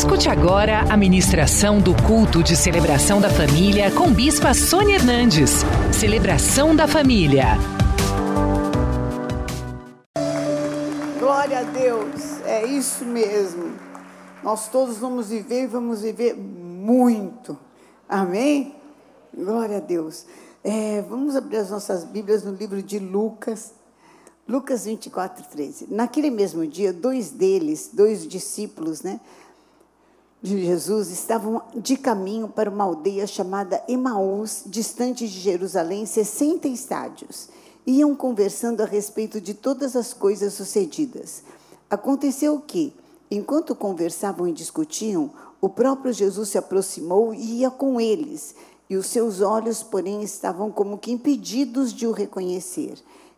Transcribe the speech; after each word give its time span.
Escute 0.00 0.30
agora 0.30 0.80
a 0.90 0.96
ministração 0.96 1.78
do 1.78 1.94
culto 2.04 2.42
de 2.42 2.56
celebração 2.56 3.20
da 3.20 3.28
família 3.28 3.90
com 3.90 4.10
Bispa 4.10 4.54
Sônia 4.54 4.94
Hernandes. 4.94 5.56
Celebração 5.92 6.74
da 6.74 6.88
família. 6.88 7.44
Glória 11.18 11.58
a 11.58 11.62
Deus, 11.64 12.40
é 12.46 12.64
isso 12.64 13.04
mesmo. 13.04 13.74
Nós 14.42 14.70
todos 14.70 14.96
vamos 14.96 15.28
viver 15.28 15.64
e 15.64 15.66
vamos 15.66 16.00
viver 16.00 16.34
muito. 16.34 17.58
Amém? 18.08 18.74
Glória 19.36 19.76
a 19.76 19.80
Deus. 19.80 20.24
É, 20.64 21.02
vamos 21.02 21.36
abrir 21.36 21.58
as 21.58 21.68
nossas 21.68 22.04
Bíblias 22.04 22.42
no 22.42 22.54
livro 22.54 22.82
de 22.82 22.98
Lucas, 22.98 23.74
Lucas 24.48 24.86
24, 24.86 25.44
13. 25.50 25.88
Naquele 25.90 26.30
mesmo 26.30 26.66
dia, 26.66 26.90
dois 26.90 27.30
deles, 27.30 27.90
dois 27.92 28.26
discípulos, 28.26 29.02
né? 29.02 29.20
De 30.42 30.64
Jesus 30.64 31.10
estavam 31.10 31.60
de 31.74 31.96
caminho 31.96 32.48
para 32.48 32.70
uma 32.70 32.84
aldeia 32.84 33.26
chamada 33.26 33.82
Emaús, 33.86 34.62
distante 34.66 35.28
de 35.28 35.38
Jerusalém, 35.38 36.06
60 36.06 36.66
estádios. 36.68 37.48
Iam 37.86 38.14
conversando 38.14 38.82
a 38.82 38.86
respeito 38.86 39.40
de 39.40 39.52
todas 39.52 39.94
as 39.94 40.14
coisas 40.14 40.54
sucedidas. 40.54 41.42
Aconteceu 41.90 42.58
que, 42.60 42.94
enquanto 43.30 43.74
conversavam 43.74 44.48
e 44.48 44.52
discutiam, 44.52 45.30
o 45.60 45.68
próprio 45.68 46.12
Jesus 46.12 46.48
se 46.48 46.58
aproximou 46.58 47.34
e 47.34 47.60
ia 47.60 47.70
com 47.70 48.00
eles, 48.00 48.54
e 48.88 48.96
os 48.96 49.06
seus 49.06 49.40
olhos, 49.40 49.82
porém, 49.82 50.22
estavam 50.22 50.70
como 50.70 50.98
que 50.98 51.12
impedidos 51.12 51.92
de 51.92 52.06
o 52.06 52.12
reconhecer. 52.12 52.94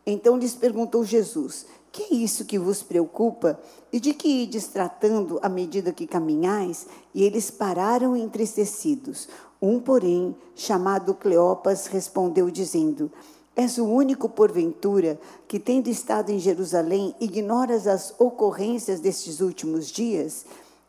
Então 0.07 0.37
lhes 0.37 0.55
perguntou 0.55 1.05
Jesus: 1.05 1.67
que 1.93 2.03
é 2.03 2.15
isso 2.15 2.47
que 2.47 2.59
vos 2.59 2.83
preocupa? 2.83 3.61
E 3.93 4.01
de 4.01 4.15
que 4.15 4.45
ides 4.45 4.69
tratando 4.69 5.39
à 5.43 5.51
medida 5.51 5.93
que 5.93 6.07
caminhais? 6.07 6.87
E 7.15 7.23
eles 7.23 7.51
pararam 7.51 8.17
entristecidos. 8.17 9.29
Um, 9.61 9.79
porém, 9.79 10.35
chamado 10.57 11.15
Cleopas, 11.15 11.87
respondeu, 11.89 12.51
dizendo: 12.51 13.13
És 13.55 13.77
o 13.77 13.85
único, 13.85 14.31
porventura, 14.31 15.21
que, 15.47 15.61
tendo 15.61 15.89
estado 15.89 16.31
em 16.31 16.39
Jerusalém, 16.39 17.15
ignoras 17.21 17.87
as 17.87 18.15
ocorrências 18.19 18.99
destes 18.99 19.41
últimos 19.41 19.89
dias? 19.89 20.47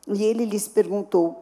E 0.07 0.23
ele 0.23 0.45
lhes 0.45 0.67
perguntou: 0.67 1.39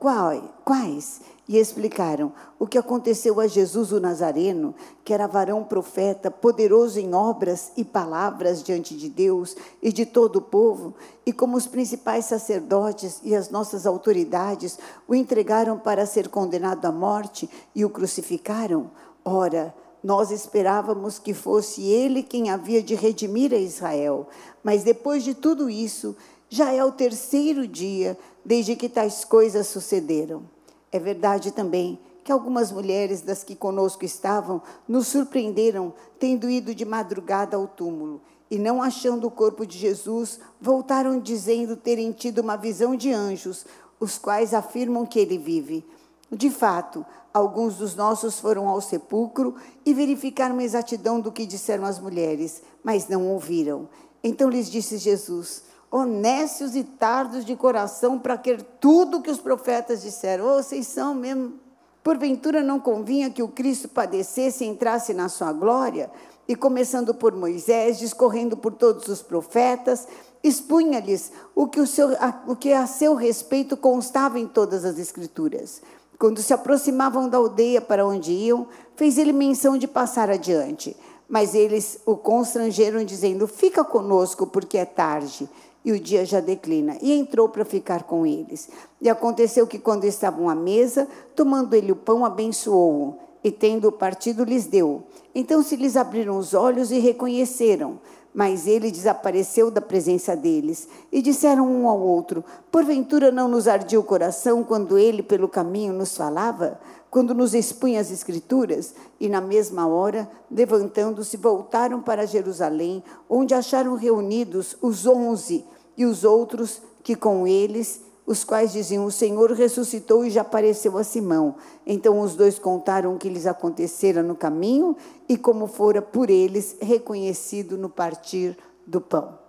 Quais? 0.63 1.21
e 1.51 1.57
explicaram 1.57 2.31
o 2.57 2.65
que 2.65 2.77
aconteceu 2.77 3.41
a 3.41 3.45
Jesus 3.45 3.91
o 3.91 3.99
Nazareno, 3.99 4.73
que 5.03 5.13
era 5.13 5.27
varão 5.27 5.65
profeta, 5.65 6.31
poderoso 6.31 6.97
em 6.97 7.13
obras 7.13 7.73
e 7.75 7.83
palavras 7.83 8.63
diante 8.63 8.95
de 8.95 9.09
Deus 9.09 9.57
e 9.81 9.91
de 9.91 10.05
todo 10.05 10.37
o 10.37 10.41
povo, 10.41 10.95
e 11.25 11.33
como 11.33 11.57
os 11.57 11.67
principais 11.67 12.23
sacerdotes 12.23 13.19
e 13.21 13.35
as 13.35 13.49
nossas 13.49 13.85
autoridades 13.85 14.79
o 15.05 15.13
entregaram 15.13 15.77
para 15.77 16.05
ser 16.05 16.29
condenado 16.29 16.85
à 16.85 16.91
morte 16.91 17.49
e 17.75 17.83
o 17.83 17.89
crucificaram. 17.89 18.89
Ora, 19.25 19.75
nós 20.03 20.31
esperávamos 20.31 21.19
que 21.19 21.33
fosse 21.33 21.83
ele 21.83 22.23
quem 22.23 22.49
havia 22.49 22.81
de 22.81 22.95
redimir 22.95 23.53
a 23.53 23.57
Israel, 23.57 24.27
mas 24.63 24.83
depois 24.83 25.23
de 25.23 25.33
tudo 25.33 25.69
isso, 25.69 26.15
já 26.49 26.73
é 26.73 26.83
o 26.83 26.91
terceiro 26.91 27.67
dia 27.67 28.17
desde 28.43 28.75
que 28.75 28.89
tais 28.89 29.23
coisas 29.23 29.67
sucederam. 29.67 30.43
É 30.91 30.99
verdade 30.99 31.51
também 31.51 31.99
que 32.23 32.31
algumas 32.31 32.71
mulheres 32.71 33.21
das 33.21 33.43
que 33.43 33.55
conosco 33.55 34.05
estavam 34.05 34.61
nos 34.87 35.07
surpreenderam 35.07 35.93
tendo 36.19 36.49
ido 36.49 36.75
de 36.75 36.85
madrugada 36.85 37.55
ao 37.55 37.67
túmulo 37.67 38.21
e, 38.49 38.59
não 38.59 38.83
achando 38.83 39.27
o 39.27 39.31
corpo 39.31 39.65
de 39.65 39.77
Jesus, 39.77 40.39
voltaram 40.59 41.19
dizendo 41.19 41.77
terem 41.77 42.11
tido 42.11 42.39
uma 42.39 42.57
visão 42.57 42.95
de 42.95 43.11
anjos, 43.11 43.65
os 43.99 44.17
quais 44.17 44.53
afirmam 44.53 45.05
que 45.05 45.19
ele 45.19 45.37
vive. 45.37 45.85
De 46.31 46.49
fato, 46.49 47.05
alguns 47.33 47.75
dos 47.75 47.95
nossos 47.95 48.39
foram 48.39 48.69
ao 48.69 48.79
sepulcro 48.79 49.55
e 49.85 49.93
verificaram 49.93 50.57
a 50.59 50.63
exatidão 50.63 51.19
do 51.19 51.31
que 51.31 51.45
disseram 51.45 51.85
as 51.85 51.99
mulheres, 51.99 52.61
mas 52.81 53.09
não 53.09 53.27
ouviram. 53.27 53.89
Então 54.23 54.49
lhes 54.49 54.71
disse 54.71 54.97
Jesus: 54.97 55.63
honestos 55.91 56.73
e 56.73 56.85
tardos 56.85 57.43
de 57.43 57.55
coração 57.55 58.17
para 58.17 58.37
querer 58.37 58.63
tudo 58.79 59.21
que 59.21 59.29
os 59.29 59.39
profetas 59.39 60.01
disseram. 60.01 60.45
Oh, 60.45 60.63
vocês 60.63 60.87
são 60.87 61.13
mesmo. 61.13 61.59
Porventura 62.01 62.63
não 62.63 62.79
convinha 62.79 63.29
que 63.29 63.43
o 63.43 63.47
Cristo 63.47 63.87
padecesse 63.87 64.63
e 64.63 64.67
entrasse 64.67 65.13
na 65.13 65.29
sua 65.29 65.51
glória? 65.51 66.09
E 66.47 66.55
começando 66.55 67.13
por 67.13 67.35
Moisés, 67.35 67.99
discorrendo 67.99 68.57
por 68.57 68.73
todos 68.73 69.07
os 69.07 69.21
profetas, 69.21 70.07
expunha-lhes 70.43 71.31
o, 71.53 71.67
que 71.67 71.79
o, 71.79 71.85
seu, 71.85 72.09
o 72.47 72.55
que 72.55 72.73
a 72.73 72.87
seu 72.87 73.13
respeito 73.13 73.77
constava 73.77 74.39
em 74.39 74.47
todas 74.47 74.83
as 74.83 74.97
Escrituras. 74.97 75.81
Quando 76.21 76.39
se 76.39 76.53
aproximavam 76.53 77.27
da 77.27 77.39
aldeia 77.39 77.81
para 77.81 78.05
onde 78.05 78.31
iam, 78.31 78.67
fez 78.95 79.17
ele 79.17 79.33
menção 79.33 79.75
de 79.75 79.87
passar 79.87 80.29
adiante. 80.29 80.95
Mas 81.27 81.55
eles 81.55 81.99
o 82.05 82.15
constrangeram, 82.15 83.03
dizendo: 83.03 83.47
Fica 83.47 83.83
conosco, 83.83 84.45
porque 84.45 84.77
é 84.77 84.85
tarde 84.85 85.49
e 85.83 85.91
o 85.91 85.99
dia 85.99 86.23
já 86.23 86.39
declina. 86.39 86.95
E 87.01 87.11
entrou 87.11 87.49
para 87.49 87.65
ficar 87.65 88.03
com 88.03 88.23
eles. 88.23 88.69
E 89.01 89.09
aconteceu 89.09 89.65
que, 89.65 89.79
quando 89.79 90.03
estavam 90.03 90.47
à 90.47 90.53
mesa, 90.53 91.07
tomando 91.35 91.73
ele 91.73 91.91
o 91.91 91.95
pão, 91.95 92.23
abençoou-o, 92.23 93.17
e 93.43 93.49
tendo 93.49 93.91
partido, 93.91 94.43
lhes 94.43 94.67
deu. 94.67 95.01
Então 95.33 95.63
se 95.63 95.75
lhes 95.75 95.97
abriram 95.97 96.37
os 96.37 96.53
olhos 96.53 96.91
e 96.91 96.99
reconheceram. 96.99 97.99
Mas 98.33 98.67
ele 98.67 98.91
desapareceu 98.91 99.69
da 99.69 99.81
presença 99.81 100.35
deles. 100.35 100.87
E 101.11 101.21
disseram 101.21 101.65
um 101.65 101.87
ao 101.87 101.99
outro: 101.99 102.43
Porventura 102.71 103.31
não 103.31 103.47
nos 103.47 103.67
ardia 103.67 103.99
o 103.99 104.03
coração 104.03 104.63
quando 104.63 104.97
ele 104.97 105.21
pelo 105.21 105.49
caminho 105.49 105.93
nos 105.93 106.15
falava? 106.15 106.79
Quando 107.09 107.33
nos 107.33 107.53
expunha 107.53 107.99
as 107.99 108.09
Escrituras? 108.09 108.93
E 109.19 109.27
na 109.27 109.41
mesma 109.41 109.87
hora, 109.87 110.29
levantando-se, 110.49 111.35
voltaram 111.35 112.01
para 112.01 112.25
Jerusalém, 112.25 113.03
onde 113.29 113.53
acharam 113.53 113.95
reunidos 113.95 114.77
os 114.81 115.05
onze 115.05 115.65
e 115.97 116.05
os 116.05 116.23
outros 116.23 116.81
que 117.03 117.15
com 117.15 117.45
eles 117.45 118.10
os 118.25 118.43
quais 118.43 118.71
diziam: 118.71 119.05
O 119.05 119.11
Senhor 119.11 119.51
ressuscitou 119.51 120.25
e 120.25 120.29
já 120.29 120.41
apareceu 120.41 120.97
a 120.97 121.03
Simão. 121.03 121.55
Então 121.85 122.19
os 122.19 122.35
dois 122.35 122.59
contaram 122.59 123.15
o 123.15 123.17
que 123.17 123.29
lhes 123.29 123.45
acontecera 123.45 124.21
no 124.21 124.35
caminho 124.35 124.95
e 125.27 125.37
como 125.37 125.67
fora 125.67 126.01
por 126.01 126.29
eles 126.29 126.77
reconhecido 126.81 127.77
no 127.77 127.89
partir 127.89 128.57
do 128.85 129.01
pão. 129.01 129.39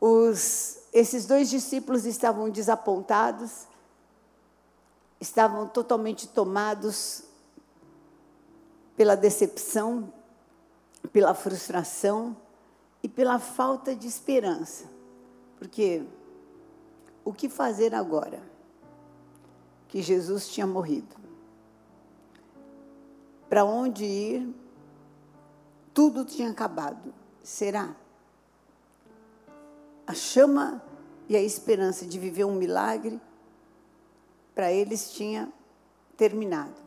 Os, 0.00 0.78
esses 0.92 1.26
dois 1.26 1.48
discípulos 1.48 2.04
estavam 2.04 2.50
desapontados, 2.50 3.68
estavam 5.20 5.68
totalmente 5.68 6.26
tomados 6.26 7.22
pela 8.96 9.14
decepção, 9.14 10.12
pela 11.12 11.34
frustração 11.34 12.36
e 13.02 13.08
pela 13.08 13.38
falta 13.38 13.94
de 13.94 14.06
esperança. 14.06 14.84
Porque 15.56 16.02
o 17.24 17.32
que 17.32 17.48
fazer 17.48 17.94
agora? 17.94 18.42
Que 19.88 20.02
Jesus 20.02 20.48
tinha 20.48 20.66
morrido. 20.66 21.14
Para 23.48 23.64
onde 23.64 24.04
ir? 24.04 24.54
Tudo 25.92 26.24
tinha 26.24 26.50
acabado. 26.50 27.12
Será? 27.42 27.94
A 30.06 30.14
chama 30.14 30.82
e 31.28 31.36
a 31.36 31.42
esperança 31.42 32.06
de 32.06 32.18
viver 32.18 32.44
um 32.44 32.54
milagre 32.54 33.20
para 34.54 34.72
eles 34.72 35.12
tinha 35.12 35.52
terminado. 36.16 36.82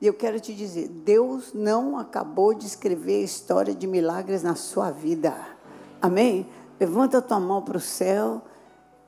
E 0.00 0.06
eu 0.06 0.14
quero 0.14 0.38
te 0.38 0.54
dizer, 0.54 0.88
Deus 0.88 1.52
não 1.54 1.98
acabou 1.98 2.52
de 2.52 2.66
escrever 2.66 3.20
a 3.20 3.24
história 3.24 3.74
de 3.74 3.86
milagres 3.86 4.42
na 4.42 4.54
sua 4.54 4.90
vida. 4.90 5.34
Amém? 6.00 6.46
Levanta 6.78 7.18
a 7.18 7.22
tua 7.22 7.40
mão 7.40 7.62
para 7.62 7.78
o 7.78 7.80
céu 7.80 8.42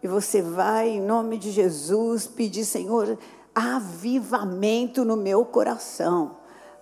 e 0.02 0.06
você 0.06 0.40
vai, 0.40 0.90
em 0.90 1.00
nome 1.00 1.38
de 1.38 1.50
Jesus, 1.50 2.26
pedir, 2.26 2.64
Senhor, 2.64 3.18
avivamento 3.54 5.04
no 5.04 5.16
meu 5.16 5.44
coração. 5.44 6.36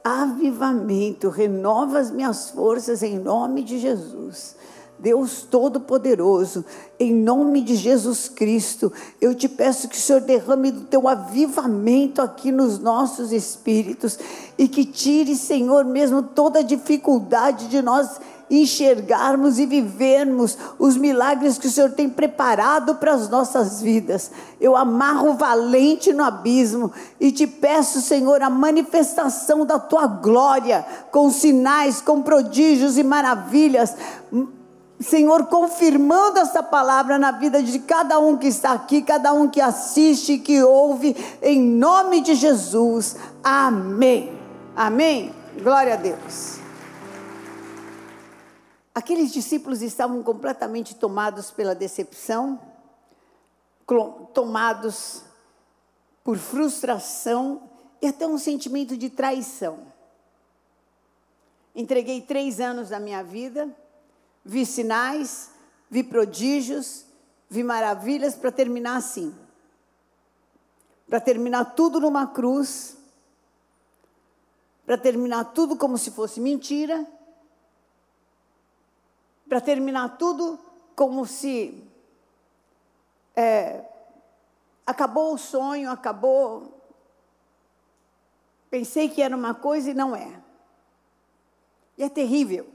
Avivamento, 0.04 1.30
renova 1.30 1.98
as 1.98 2.10
minhas 2.10 2.50
forças 2.50 3.02
em 3.02 3.18
nome 3.18 3.62
de 3.62 3.78
Jesus. 3.78 4.56
Deus 4.98 5.42
Todo-Poderoso, 5.42 6.64
em 6.98 7.12
nome 7.12 7.60
de 7.60 7.74
Jesus 7.74 8.28
Cristo, 8.28 8.90
eu 9.20 9.34
te 9.34 9.48
peço 9.48 9.88
que 9.88 9.96
o 9.96 10.00
Senhor 10.00 10.22
derrame 10.22 10.70
do 10.70 10.82
teu 10.82 11.06
avivamento 11.06 12.22
aqui 12.22 12.50
nos 12.50 12.78
nossos 12.78 13.30
espíritos 13.30 14.18
e 14.56 14.66
que 14.66 14.84
tire, 14.86 15.36
Senhor, 15.36 15.84
mesmo 15.84 16.22
toda 16.22 16.60
a 16.60 16.62
dificuldade 16.62 17.68
de 17.68 17.82
nós 17.82 18.18
enxergarmos 18.50 19.58
e 19.58 19.66
vivermos 19.66 20.56
os 20.78 20.96
milagres 20.96 21.58
que 21.58 21.66
o 21.66 21.70
Senhor 21.70 21.90
tem 21.90 22.08
preparado 22.08 22.96
para 22.96 23.12
as 23.12 23.28
nossas 23.28 23.80
vidas. 23.80 24.30
Eu 24.60 24.76
amarro 24.76 25.34
valente 25.34 26.12
no 26.12 26.22
abismo 26.22 26.92
e 27.20 27.32
te 27.32 27.46
peço, 27.46 28.00
Senhor, 28.00 28.42
a 28.42 28.50
manifestação 28.50 29.66
da 29.66 29.78
tua 29.78 30.06
glória, 30.06 30.86
com 31.10 31.30
sinais, 31.30 32.00
com 32.00 32.22
prodígios 32.22 32.96
e 32.96 33.02
maravilhas 33.02 33.94
Senhor, 34.98 35.46
confirmando 35.46 36.38
essa 36.38 36.62
palavra 36.62 37.18
na 37.18 37.30
vida 37.30 37.62
de 37.62 37.78
cada 37.80 38.18
um 38.18 38.36
que 38.36 38.46
está 38.46 38.72
aqui, 38.72 39.02
cada 39.02 39.32
um 39.32 39.46
que 39.46 39.60
assiste, 39.60 40.38
que 40.38 40.62
ouve, 40.62 41.14
em 41.42 41.60
nome 41.60 42.22
de 42.22 42.34
Jesus. 42.34 43.16
Amém. 43.44 44.32
Amém. 44.74 45.34
Glória 45.62 45.94
a 45.94 45.96
Deus. 45.96 46.65
Aqueles 48.96 49.30
discípulos 49.30 49.82
estavam 49.82 50.22
completamente 50.22 50.94
tomados 50.94 51.50
pela 51.50 51.74
decepção, 51.74 52.58
tomados 54.32 55.22
por 56.24 56.38
frustração 56.38 57.68
e 58.00 58.06
até 58.06 58.26
um 58.26 58.38
sentimento 58.38 58.96
de 58.96 59.10
traição. 59.10 59.80
Entreguei 61.74 62.22
três 62.22 62.58
anos 62.58 62.88
da 62.88 62.98
minha 62.98 63.22
vida 63.22 63.68
vi 64.42 64.64
sinais, 64.64 65.50
vi 65.90 66.02
prodígios, 66.02 67.04
vi 67.50 67.62
maravilhas 67.62 68.34
para 68.34 68.50
terminar 68.50 68.96
assim. 68.96 69.34
Para 71.06 71.20
terminar 71.20 71.74
tudo 71.74 72.00
numa 72.00 72.28
cruz, 72.28 72.96
para 74.86 74.96
terminar 74.96 75.52
tudo 75.52 75.76
como 75.76 75.98
se 75.98 76.12
fosse 76.12 76.40
mentira, 76.40 77.06
para 79.48 79.60
terminar 79.60 80.16
tudo 80.16 80.58
como 80.94 81.26
se 81.26 81.84
é, 83.34 83.84
acabou 84.86 85.34
o 85.34 85.38
sonho, 85.38 85.90
acabou. 85.90 86.80
Pensei 88.70 89.08
que 89.08 89.22
era 89.22 89.36
uma 89.36 89.54
coisa 89.54 89.90
e 89.90 89.94
não 89.94 90.16
é. 90.16 90.42
E 91.98 92.02
é 92.02 92.08
terrível. 92.08 92.66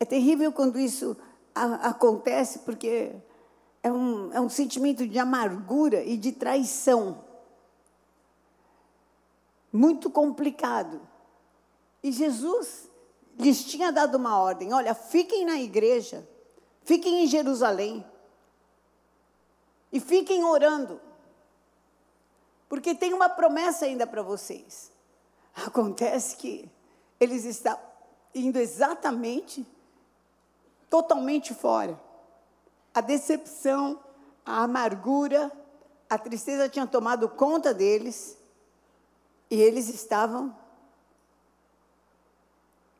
É 0.00 0.04
terrível 0.04 0.52
quando 0.52 0.78
isso 0.78 1.16
a, 1.54 1.88
acontece, 1.88 2.60
porque 2.60 3.12
é 3.82 3.90
um, 3.90 4.32
é 4.32 4.40
um 4.40 4.48
sentimento 4.48 5.06
de 5.06 5.18
amargura 5.18 6.02
e 6.02 6.16
de 6.16 6.32
traição. 6.32 7.24
Muito 9.72 10.08
complicado. 10.08 11.00
E 12.02 12.12
Jesus 12.12 12.87
lhes 13.38 13.64
tinha 13.64 13.92
dado 13.92 14.16
uma 14.16 14.38
ordem: 14.38 14.72
olha, 14.72 14.94
fiquem 14.94 15.44
na 15.44 15.56
igreja, 15.56 16.28
fiquem 16.82 17.24
em 17.24 17.26
Jerusalém, 17.26 18.04
e 19.92 20.00
fiquem 20.00 20.44
orando, 20.44 21.00
porque 22.68 22.94
tem 22.94 23.14
uma 23.14 23.28
promessa 23.28 23.84
ainda 23.84 24.06
para 24.06 24.22
vocês. 24.22 24.90
Acontece 25.54 26.36
que 26.36 26.68
eles 27.18 27.44
estão 27.44 27.78
indo 28.34 28.58
exatamente 28.58 29.66
totalmente 30.90 31.54
fora. 31.54 31.98
A 32.94 33.00
decepção, 33.00 34.00
a 34.44 34.62
amargura, 34.64 35.50
a 36.08 36.18
tristeza 36.18 36.68
tinham 36.68 36.86
tomado 36.86 37.28
conta 37.28 37.72
deles 37.74 38.36
e 39.50 39.60
eles 39.60 39.88
estavam 39.88 40.54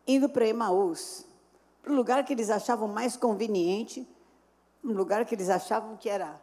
indo 0.09 0.27
para 0.31 0.47
Emaús, 0.47 1.27
para 1.83 1.93
o 1.93 1.95
lugar 1.95 2.25
que 2.25 2.33
eles 2.33 2.49
achavam 2.49 2.89
mais 2.89 3.15
conveniente, 3.15 4.09
um 4.83 4.93
lugar 4.93 5.27
que 5.27 5.35
eles 5.35 5.51
achavam 5.51 5.99
que 5.99 6.09
era 6.09 6.41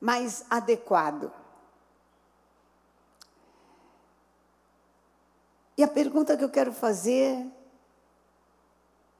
mais 0.00 0.44
adequado. 0.48 1.32
E 5.76 5.82
a 5.82 5.88
pergunta 5.88 6.36
que 6.36 6.44
eu 6.44 6.50
quero 6.50 6.72
fazer 6.72 7.44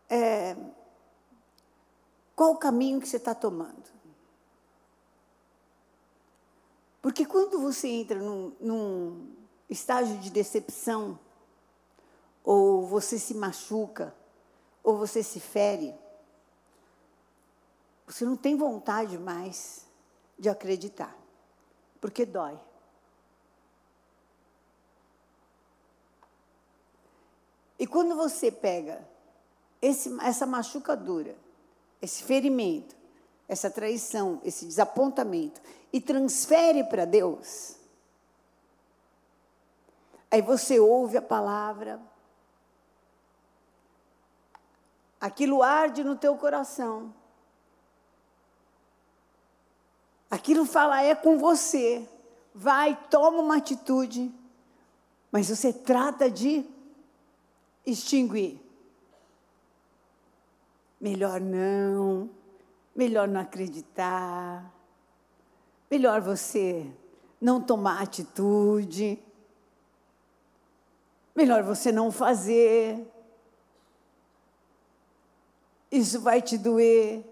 é: 0.09 0.56
qual 2.37 2.53
o 2.53 2.56
caminho 2.56 3.01
que 3.01 3.09
você 3.09 3.17
está 3.17 3.35
tomando? 3.35 3.99
Porque 7.03 7.25
quando 7.25 7.61
você 7.61 7.89
entra 7.89 8.19
num, 8.19 8.53
num 8.61 9.37
estágio 9.71 10.19
de 10.19 10.31
decepção, 10.31 11.19
ou 12.44 12.87
você 12.87 13.19
se 13.19 13.35
machuca, 13.35 14.14
ou 14.82 14.96
você 14.96 15.23
se 15.23 15.40
fere, 15.40 15.94
você 18.06 18.25
não 18.25 18.37
tem 18.37 18.56
vontade 18.56 19.19
mais 19.19 19.87
de 20.38 20.49
acreditar, 20.49 21.14
porque 22.00 22.25
dói. 22.25 22.58
E 27.79 27.87
quando 27.87 28.17
você 28.17 28.50
pega 28.50 29.06
esse, 29.81 30.17
essa 30.20 30.46
machucadura 30.46 31.37
esse 32.00 32.23
ferimento, 32.23 32.96
essa 33.49 33.70
traição, 33.70 34.41
esse 34.44 34.64
desapontamento 34.67 35.61
e 35.93 36.00
transfere 36.00 36.84
para 36.84 37.05
Deus, 37.05 37.76
aí 40.31 40.41
você 40.43 40.79
ouve 40.79 41.17
a 41.17 41.23
palavra, 41.23 42.00
aquilo 45.20 45.62
arde 45.62 46.05
no 46.05 46.17
teu 46.17 46.37
coração, 46.37 47.15
aquilo 50.31 50.65
fala 50.65 51.03
é 51.03 51.15
com 51.15 51.38
você, 51.38 52.09
vai, 52.55 52.99
toma 53.11 53.38
uma 53.38 53.56
atitude, 53.56 54.32
mas 55.31 55.49
você 55.49 55.73
trata 55.73 56.31
de 56.31 56.65
extinguir. 57.85 58.61
Melhor 61.00 61.41
não, 61.41 62.29
melhor 62.94 63.29
não 63.29 63.41
acreditar, 63.41 64.73
melhor 65.91 66.20
você 66.20 66.91
não 67.41 67.61
tomar 67.61 68.03
atitude, 68.03 69.23
melhor 71.35 71.62
você 71.62 71.93
não 71.93 72.11
fazer. 72.11 73.06
Isso 75.90 76.20
vai 76.20 76.43
te 76.43 76.58
doer. 76.58 77.25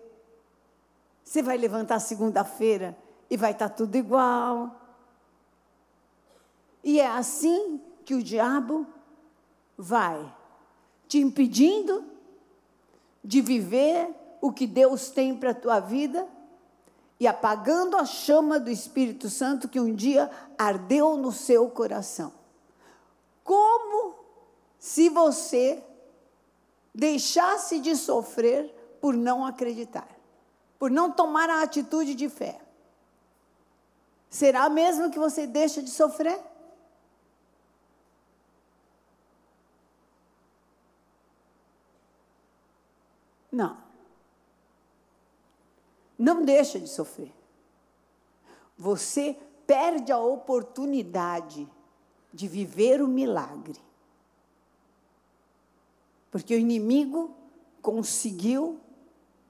Você 1.23 1.43
vai 1.43 1.57
levantar 1.57 2.01
segunda-feira 2.01 2.97
e 3.29 3.37
vai 3.37 3.53
estar 3.53 3.69
tá 3.69 3.75
tudo 3.75 3.97
igual. 3.97 4.81
E 6.83 7.01
é 7.01 7.07
assim 7.07 7.81
que 8.05 8.15
o 8.15 8.23
diabo 8.23 8.87
vai 9.77 10.33
te 11.09 11.19
impedindo 11.19 12.05
de 13.23 13.41
viver 13.41 14.09
o 14.41 14.53
que 14.53 14.67
Deus 14.67 15.11
tem 15.11 15.37
para 15.37 15.51
a 15.51 15.55
tua 15.55 15.81
vida 15.81 16.27
e 17.19 17.27
apagando 17.27 17.97
a 17.97 18.05
chama 18.05 18.61
do 18.61 18.71
Espírito 18.71 19.29
Santo 19.29 19.69
que 19.69 19.81
um 19.81 19.95
dia 19.95 20.31
ardeu 20.57 21.17
no 21.17 21.33
seu 21.33 21.69
coração. 21.69 22.33
Como 23.43 24.15
se 24.79 25.09
você 25.09 25.83
deixasse 26.97 27.79
de 27.79 27.95
sofrer 27.95 28.75
por 29.03 29.15
não 29.15 29.45
acreditar, 29.45 30.09
por 30.79 30.91
não 30.91 31.13
tomar 31.13 31.51
a 31.51 31.63
atitude 31.63 32.15
de 32.15 32.27
fé. 32.27 32.59
Será 34.31 34.71
mesmo 34.71 35.11
que 35.11 35.19
você 35.19 35.47
deixa 35.47 35.83
de 35.83 35.91
sofrer? 35.91 36.43
Não. 43.53 43.77
Não 46.19 46.47
deixa 46.47 46.81
de 46.81 46.89
sofrer. 46.89 47.33
Você 48.79 49.39
perde 49.67 50.11
a 50.13 50.19
oportunidade 50.19 51.69
de 52.33 52.49
viver 52.49 53.03
o 53.03 53.07
milagre. 53.07 53.79
Porque 56.37 56.55
o 56.55 56.59
inimigo 56.59 57.35
conseguiu 57.81 58.79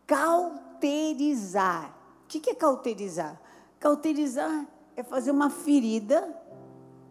cauterizar. 0.07 1.93
O 2.23 2.29
que 2.29 2.49
é 2.49 2.55
cauterizar? 2.55 3.43
Cauterizar 3.81 4.69
é 4.95 5.03
fazer 5.03 5.33
uma 5.33 5.51
ferida 5.51 6.41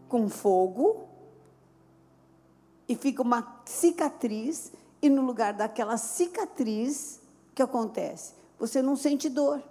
com 0.07 0.29
fogo 0.29 1.09
e 2.87 2.95
fica 2.95 3.21
uma 3.21 3.63
cicatriz 3.65 4.71
e 5.01 5.09
no 5.09 5.25
lugar 5.25 5.51
daquela 5.51 5.97
cicatriz, 5.97 7.19
o 7.51 7.55
que 7.55 7.61
acontece? 7.61 8.33
Você 8.57 8.81
não 8.81 8.95
sente 8.95 9.27
dor. 9.27 9.61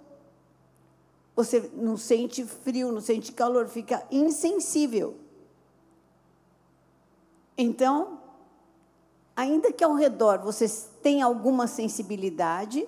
Você 1.35 1.67
não 1.73 1.97
sente 1.97 2.45
frio, 2.45 2.91
não 2.91 3.01
sente 3.01 3.31
calor, 3.31 3.67
fica 3.67 4.05
insensível. 4.11 5.17
Então, 7.57 8.19
ainda 9.35 9.71
que 9.71 9.83
ao 9.83 9.93
redor 9.93 10.39
você 10.39 10.67
tenha 11.01 11.25
alguma 11.25 11.67
sensibilidade, 11.67 12.87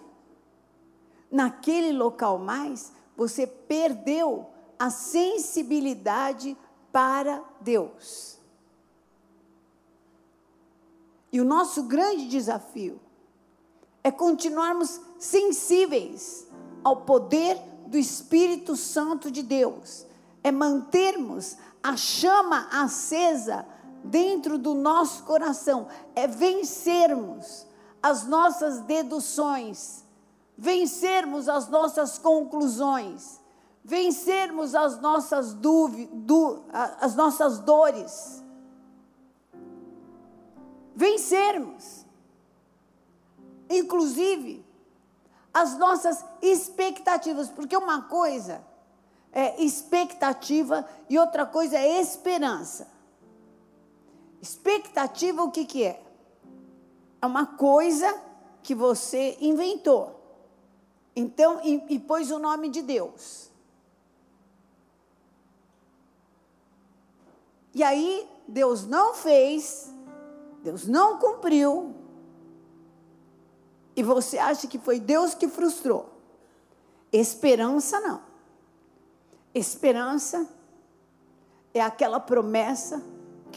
naquele 1.30 1.92
local 1.92 2.40
mais, 2.40 2.92
você 3.16 3.46
perdeu 3.46 4.48
a 4.80 4.90
sensibilidade 4.90 6.56
para 6.92 7.44
Deus. 7.60 8.38
E 11.32 11.42
o 11.42 11.46
nosso 11.46 11.84
grande 11.84 12.28
desafio 12.30 13.00
é 14.04 14.10
continuarmos 14.10 15.02
sensíveis 15.20 16.48
ao 16.84 17.02
poder 17.02 17.60
do 17.88 17.98
Espírito 17.98 18.76
Santo 18.76 19.30
de 19.30 19.44
Deus. 19.44 20.06
É 20.44 20.52
mantermos 20.52 21.58
a 21.84 21.98
chama 21.98 22.68
acesa 22.72 23.66
dentro 24.04 24.58
do 24.58 24.74
nosso 24.74 25.24
coração, 25.24 25.88
é 26.16 26.28
vencermos 26.28 27.66
as 28.02 28.26
nossas 28.26 28.82
deduções, 28.82 30.04
vencermos 30.58 31.50
as 31.50 31.68
nossas 31.68 32.18
conclusões, 32.18 33.40
vencermos 33.84 34.76
as 34.76 35.00
nossas 35.00 35.54
dúvidas, 35.54 36.62
as 37.00 37.16
nossas 37.16 37.60
dores. 37.60 38.44
Vencermos. 40.96 42.06
Inclusive, 43.70 44.66
as 45.54 45.78
nossas 45.78 46.24
expectativas, 46.42 47.50
porque 47.50 47.76
uma 47.76 48.04
coisa 48.04 48.62
é 49.32 49.62
expectativa 49.64 50.88
e 51.10 51.18
outra 51.20 51.46
coisa 51.46 51.78
é 51.78 52.00
esperança. 52.00 52.88
Expectativa, 54.42 55.44
o 55.44 55.52
que, 55.52 55.66
que 55.66 55.84
é? 55.84 56.02
É 57.22 57.26
uma 57.26 57.46
coisa 57.46 58.22
que 58.62 58.76
você 58.76 59.38
inventou. 59.42 60.16
Então, 61.16 61.60
e, 61.64 61.96
e 61.96 62.00
pôs 62.00 62.30
o 62.32 62.38
nome 62.38 62.70
de 62.70 62.82
Deus. 62.82 63.50
E 67.74 67.84
aí, 67.84 68.28
Deus 68.48 68.86
não 68.86 69.14
fez, 69.14 69.92
Deus 70.64 70.88
não 70.88 71.18
cumpriu, 71.18 71.96
e 73.98 74.04
você 74.04 74.38
acha 74.38 74.68
que 74.68 74.78
foi 74.78 75.00
Deus 75.00 75.34
que 75.34 75.48
frustrou. 75.48 76.08
Esperança 77.12 78.00
não. 78.00 78.22
Esperança 79.56 80.48
é 81.74 81.82
aquela 81.82 82.20
promessa 82.20 83.04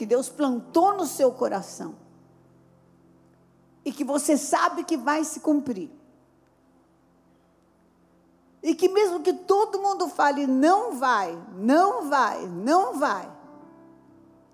que 0.01 0.07
Deus 0.07 0.31
plantou 0.31 0.97
no 0.97 1.05
seu 1.05 1.31
coração 1.31 1.95
e 3.85 3.93
que 3.93 4.03
você 4.03 4.35
sabe 4.35 4.83
que 4.83 4.97
vai 4.97 5.25
se 5.25 5.41
cumprir. 5.41 5.91
E 8.63 8.75
que 8.75 8.89
mesmo 8.89 9.21
que 9.21 9.35
todo 9.35 9.79
mundo 9.79 10.09
fale 10.09 10.47
não 10.47 10.97
vai, 10.97 11.39
não 11.53 12.09
vai, 12.09 12.47
não 12.47 12.99
vai, 12.99 13.31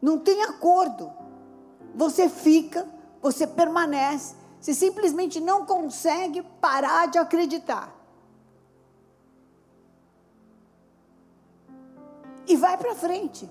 não 0.02 0.18
tem 0.18 0.42
acordo. 0.42 1.12
Você 1.94 2.28
fica, 2.28 2.84
você 3.22 3.46
permanece, 3.46 4.34
você 4.60 4.74
simplesmente 4.74 5.38
não 5.38 5.64
consegue 5.64 6.42
parar 6.60 7.06
de 7.06 7.18
acreditar. 7.18 7.94
E 12.48 12.56
vai 12.56 12.76
para 12.76 12.96
frente. 12.96 13.48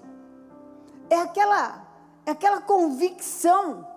É 1.10 1.22
aquela, 1.22 1.85
aquela 2.32 2.62
convicção 2.62 3.88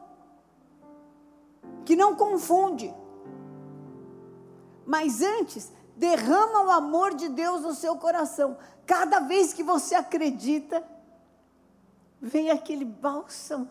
que 1.84 1.96
não 1.96 2.14
confunde. 2.14 2.94
Mas 4.84 5.22
antes, 5.22 5.72
derrama 5.96 6.64
o 6.64 6.70
amor 6.70 7.14
de 7.14 7.28
Deus 7.28 7.62
no 7.62 7.74
seu 7.74 7.96
coração. 7.96 8.56
Cada 8.86 9.20
vez 9.20 9.52
que 9.52 9.62
você 9.62 9.94
acredita, 9.94 10.82
vem 12.20 12.50
aquele 12.50 12.84
bálsamo 12.84 13.68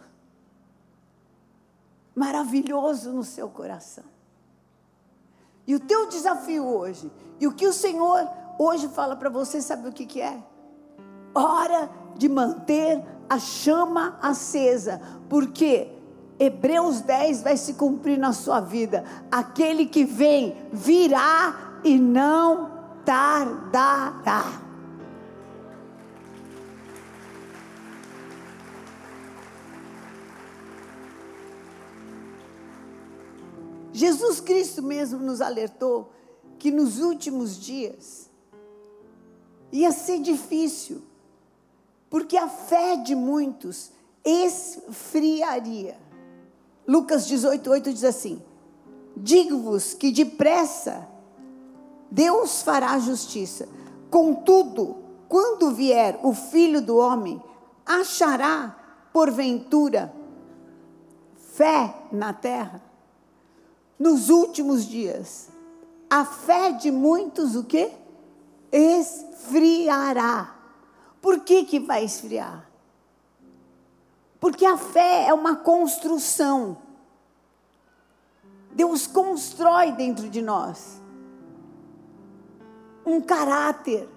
maravilhoso 2.16 3.12
no 3.12 3.24
seu 3.24 3.50
coração. 3.50 4.04
E 5.68 5.76
o 5.76 5.80
teu 5.80 6.08
desafio 6.08 6.66
hoje, 6.66 7.12
e 7.40 7.46
o 7.46 7.54
que 7.54 7.68
o 7.68 7.74
Senhor 7.74 8.28
hoje 8.58 8.88
fala 8.88 9.16
para 9.16 9.30
você, 9.30 9.62
sabe 9.62 9.88
o 9.88 9.94
que, 9.94 10.06
que 10.06 10.22
é? 10.22 10.42
Hora 11.36 11.90
de 12.18 12.28
manter 12.28 13.04
a 13.30 13.40
chama 13.40 14.18
acesa, 14.22 15.02
porque 15.30 15.90
Hebreus 16.40 17.02
10 17.02 17.42
vai 17.42 17.58
se 17.58 17.74
cumprir 17.74 18.18
na 18.18 18.34
sua 18.34 18.60
vida. 18.60 19.04
Aquele 19.32 19.86
que 19.86 20.04
vem 20.04 20.56
virá 20.72 21.80
e 21.84 21.98
não 21.98 22.72
tardará. 23.04 24.68
Jesus 33.98 34.40
Cristo 34.40 34.84
mesmo 34.84 35.20
nos 35.20 35.42
alertou 35.42 36.14
que 36.60 36.70
nos 36.70 37.00
últimos 37.00 37.60
dias 37.60 38.30
ia 39.72 39.92
ser 39.92 40.20
difícil, 40.20 41.02
porque 42.10 42.38
a 42.38 42.48
fé 42.48 42.98
de 42.98 43.16
muitos 43.16 43.92
esfriaria. 44.24 45.98
Lucas 46.88 47.28
18, 47.28 47.70
8 47.70 47.94
diz 47.94 48.04
assim: 48.04 48.42
Digo-vos 49.16 49.94
que 49.94 50.12
depressa 50.12 51.08
Deus 52.10 52.62
fará 52.62 52.98
justiça. 53.00 53.68
Contudo, 54.10 54.98
quando 55.28 55.72
vier 55.72 56.20
o 56.24 56.34
filho 56.34 56.82
do 56.82 56.98
homem, 56.98 57.42
achará, 57.86 59.10
porventura, 59.12 60.14
fé 61.36 61.94
na 62.12 62.32
terra? 62.32 62.88
nos 64.00 64.30
últimos 64.30 64.86
dias, 64.86 65.50
a 66.10 66.24
fé 66.24 66.72
de 66.72 66.92
muitos 66.92 67.56
o 67.56 67.64
quê? 67.64 67.92
Esfriará. 68.72 70.56
Por 71.22 71.42
que 71.42 71.66
que 71.66 71.80
vai 71.80 72.04
esfriar? 72.04 72.70
Porque 74.40 74.66
a 74.66 74.78
fé 74.78 75.28
é 75.28 75.34
uma 75.34 75.56
construção. 75.56 76.78
Deus 78.72 79.08
constrói 79.08 79.92
dentro 79.92 80.30
de 80.30 80.42
nós 80.42 81.02
um 83.06 83.22
caráter 83.22 84.08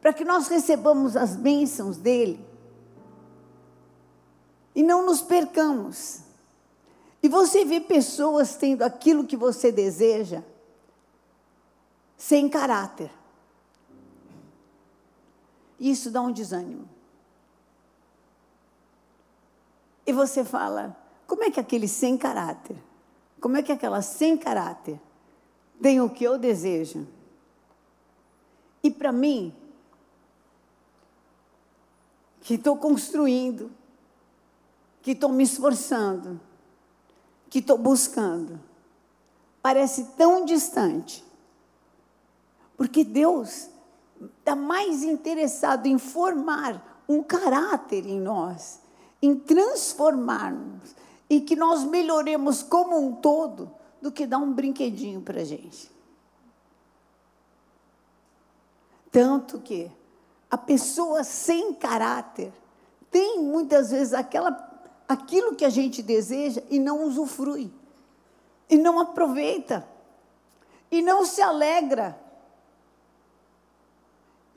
para 0.00 0.12
que 0.12 0.24
nós 0.24 0.46
recebamos 0.46 1.16
as 1.16 1.34
bênçãos 1.34 1.96
dele 1.96 2.46
e 4.74 4.82
não 4.82 5.04
nos 5.04 5.20
percamos. 5.20 6.20
E 7.20 7.28
você 7.28 7.64
vê 7.64 7.80
pessoas 7.80 8.54
tendo 8.54 8.82
aquilo 8.82 9.24
que 9.24 9.36
você 9.36 9.72
deseja, 9.72 10.42
sem 12.16 12.48
caráter. 12.48 13.10
Isso 15.78 16.10
dá 16.10 16.20
um 16.20 16.32
desânimo. 16.32 16.88
E 20.06 20.12
você 20.12 20.44
fala: 20.44 20.96
como 21.26 21.44
é 21.44 21.50
que 21.50 21.60
aquele 21.60 21.86
sem 21.86 22.16
caráter, 22.16 22.76
como 23.40 23.56
é 23.56 23.62
que 23.62 23.72
aquela 23.72 24.02
sem 24.02 24.36
caráter 24.36 25.00
tem 25.80 26.00
o 26.00 26.10
que 26.10 26.24
eu 26.24 26.38
desejo? 26.38 27.06
E 28.82 28.90
para 28.90 29.12
mim, 29.12 29.54
que 32.40 32.54
estou 32.54 32.76
construindo, 32.76 33.70
que 35.02 35.10
estou 35.10 35.30
me 35.30 35.44
esforçando, 35.44 36.40
que 37.50 37.58
estou 37.58 37.76
buscando 37.76 38.68
parece 39.60 40.04
tão 40.16 40.44
distante. 40.44 41.24
Porque 42.76 43.04
Deus 43.04 43.68
está 44.38 44.56
mais 44.56 45.02
interessado 45.02 45.86
em 45.86 45.98
formar 45.98 47.02
um 47.08 47.22
caráter 47.22 48.06
em 48.06 48.20
nós, 48.20 48.80
em 49.20 49.34
transformarmos, 49.34 50.94
em 51.30 51.40
que 51.40 51.56
nós 51.56 51.84
melhoremos 51.84 52.62
como 52.62 52.98
um 52.98 53.14
todo, 53.14 53.70
do 54.00 54.12
que 54.12 54.26
dar 54.26 54.38
um 54.38 54.52
brinquedinho 54.52 55.20
para 55.20 55.40
a 55.40 55.44
gente. 55.44 55.90
Tanto 59.10 59.58
que 59.60 59.90
a 60.50 60.56
pessoa 60.56 61.24
sem 61.24 61.74
caráter 61.74 62.52
tem 63.10 63.42
muitas 63.42 63.90
vezes 63.90 64.14
aquela 64.14 64.66
aquilo 65.08 65.54
que 65.54 65.64
a 65.64 65.70
gente 65.70 66.02
deseja 66.02 66.62
e 66.68 66.78
não 66.78 67.04
usufrui, 67.04 67.72
e 68.68 68.76
não 68.76 69.00
aproveita, 69.00 69.88
e 70.90 71.00
não 71.00 71.24
se 71.24 71.40
alegra, 71.40 72.20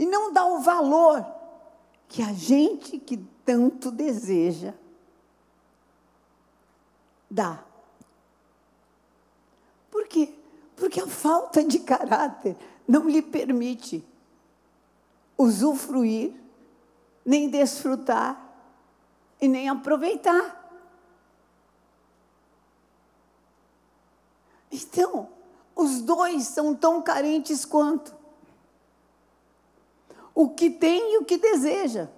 e 0.01 0.05
não 0.08 0.34
dá 0.34 0.43
o 0.43 0.62
valor 0.62 1.24
que 2.08 2.24
a 2.24 2.34
gente 2.34 2.98
que 2.98 3.17
tanto 3.46 3.91
deseja 3.91 4.74
dá. 7.29 7.63
Por 9.91 10.08
quê? 10.08 10.34
Porque 10.75 11.00
a 11.00 11.05
falta 11.05 11.63
de 11.63 11.77
caráter 11.77 12.58
não 12.88 13.08
lhe 13.08 13.22
permite 13.22 14.03
usufruir, 15.38 16.34
nem 17.24 17.48
desfrutar 17.48 18.43
e 19.39 19.48
nem 19.48 19.70
aproveitar. 19.70 20.60
Então, 24.72 25.29
os 25.75 26.01
dois 26.01 26.48
são 26.48 26.74
tão 26.74 27.03
carentes 27.03 27.65
quanto. 27.65 28.21
O 30.41 30.50
que 30.50 30.71
tem 30.71 31.13
e 31.13 31.17
o 31.19 31.24
que 31.24 31.38
deseja. 31.38 32.10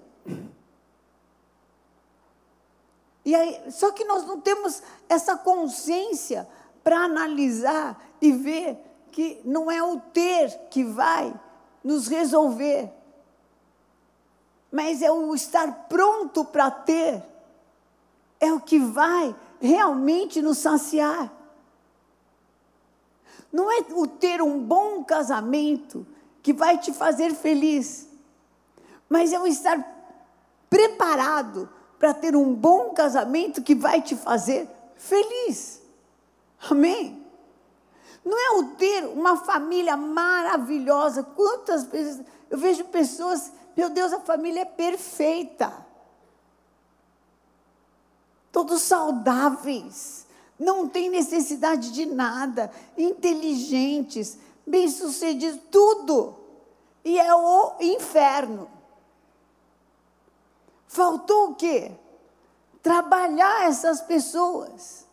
E 3.25 3.35
aí, 3.35 3.69
só 3.69 3.91
que 3.91 4.05
nós 4.05 4.25
não 4.25 4.39
temos 4.39 4.81
essa 5.09 5.35
consciência 5.35 6.47
para 6.81 6.99
analisar 6.99 8.01
e 8.21 8.31
ver 8.31 8.77
que 9.11 9.41
não 9.43 9.69
é 9.69 9.83
o 9.83 9.99
ter 9.99 10.57
que 10.69 10.85
vai 10.85 11.37
nos 11.83 12.07
resolver, 12.07 12.89
mas 14.71 15.01
é 15.01 15.11
o 15.11 15.35
estar 15.35 15.89
pronto 15.89 16.45
para 16.45 16.71
ter, 16.71 17.21
é 18.39 18.53
o 18.53 18.61
que 18.61 18.79
vai 18.79 19.35
realmente 19.59 20.41
nos 20.41 20.59
saciar. 20.59 21.29
Não 23.51 23.69
é 23.69 23.81
o 23.91 24.07
ter 24.07 24.41
um 24.41 24.63
bom 24.63 25.03
casamento 25.03 26.07
que 26.41 26.53
vai 26.53 26.77
te 26.77 26.91
fazer 26.91 27.33
feliz, 27.33 28.12
mas 29.13 29.32
é 29.32 29.48
estar 29.48 29.77
preparado 30.72 31.70
para 32.00 32.15
ter 32.15 32.36
um 32.36 32.51
bom 32.51 32.96
casamento 32.96 33.62
que 33.62 33.75
vai 33.75 34.01
te 34.01 34.15
fazer 34.15 34.67
feliz. 34.96 35.79
Amém? 36.67 37.24
Não 38.25 38.36
é 38.36 38.58
o 38.58 38.75
ter 38.75 39.05
uma 39.05 39.38
família 39.38 39.96
maravilhosa. 39.96 41.22
Quantas 41.22 41.84
vezes 41.84 42.25
eu 42.50 42.58
vejo 42.58 42.86
pessoas, 42.86 43.53
meu 43.77 43.88
Deus, 43.91 44.12
a 44.13 44.20
família 44.20 44.62
é 44.62 44.65
perfeita. 44.65 45.72
Todos 48.51 48.82
saudáveis, 48.82 50.25
não 50.58 50.88
tem 50.88 51.08
necessidade 51.08 51.91
de 51.91 52.08
nada, 52.08 52.72
inteligentes, 52.98 54.39
bem-sucedidos, 54.65 55.60
tudo. 55.70 56.36
E 57.05 57.20
é 57.20 57.32
o 57.36 57.75
inferno. 57.79 58.82
Faltou 60.93 61.50
o 61.50 61.55
quê? 61.55 61.91
Trabalhar 62.83 63.67
essas 63.67 64.00
pessoas 64.00 65.07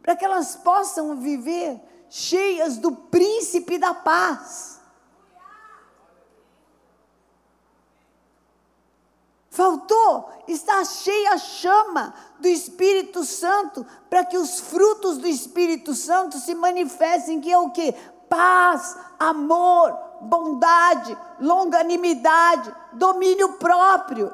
para 0.00 0.14
que 0.14 0.24
elas 0.24 0.54
possam 0.54 1.16
viver 1.16 1.80
cheias 2.08 2.76
do 2.76 2.92
príncipe 2.92 3.76
da 3.76 3.92
paz. 3.92 4.80
Faltou 9.50 10.30
estar 10.46 10.84
cheia 10.84 11.32
a 11.32 11.38
chama 11.38 12.14
do 12.38 12.46
Espírito 12.46 13.24
Santo 13.24 13.84
para 14.08 14.24
que 14.24 14.38
os 14.38 14.60
frutos 14.60 15.18
do 15.18 15.26
Espírito 15.26 15.92
Santo 15.92 16.38
se 16.38 16.54
manifestem, 16.54 17.40
que 17.40 17.50
é 17.50 17.58
o 17.58 17.70
que? 17.70 17.92
Paz, 18.28 18.96
amor, 19.18 20.05
bondade, 20.20 21.16
longanimidade, 21.40 22.74
domínio 22.92 23.54
próprio. 23.54 24.32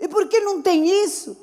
E 0.00 0.08
por 0.08 0.28
que 0.28 0.40
não 0.40 0.62
tem 0.62 0.86
isso? 1.04 1.36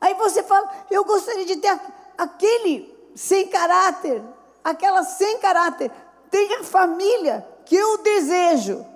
Aí 0.00 0.14
você 0.14 0.42
fala, 0.42 0.70
eu 0.90 1.04
gostaria 1.04 1.44
de 1.44 1.56
ter 1.56 1.78
aquele 2.16 2.96
sem 3.14 3.48
caráter, 3.48 4.22
aquela 4.62 5.02
sem 5.02 5.38
caráter, 5.38 5.90
tem 6.30 6.54
a 6.54 6.64
família 6.64 7.46
que 7.64 7.74
eu 7.76 7.98
desejo 7.98 8.86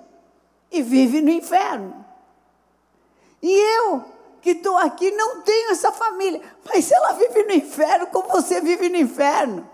e 0.71 0.81
vive 0.81 1.21
no 1.21 1.29
inferno. 1.29 2.03
E 3.41 3.53
eu, 3.53 4.03
que 4.41 4.51
estou 4.51 4.77
aqui, 4.77 5.11
não 5.11 5.41
tenho 5.41 5.71
essa 5.71 5.91
família, 5.91 6.41
mas 6.65 6.91
ela 6.91 7.11
vive 7.13 7.43
no 7.43 7.53
inferno 7.53 8.07
como 8.07 8.29
você 8.29 8.61
vive 8.61 8.89
no 8.89 8.97
inferno. 8.97 9.69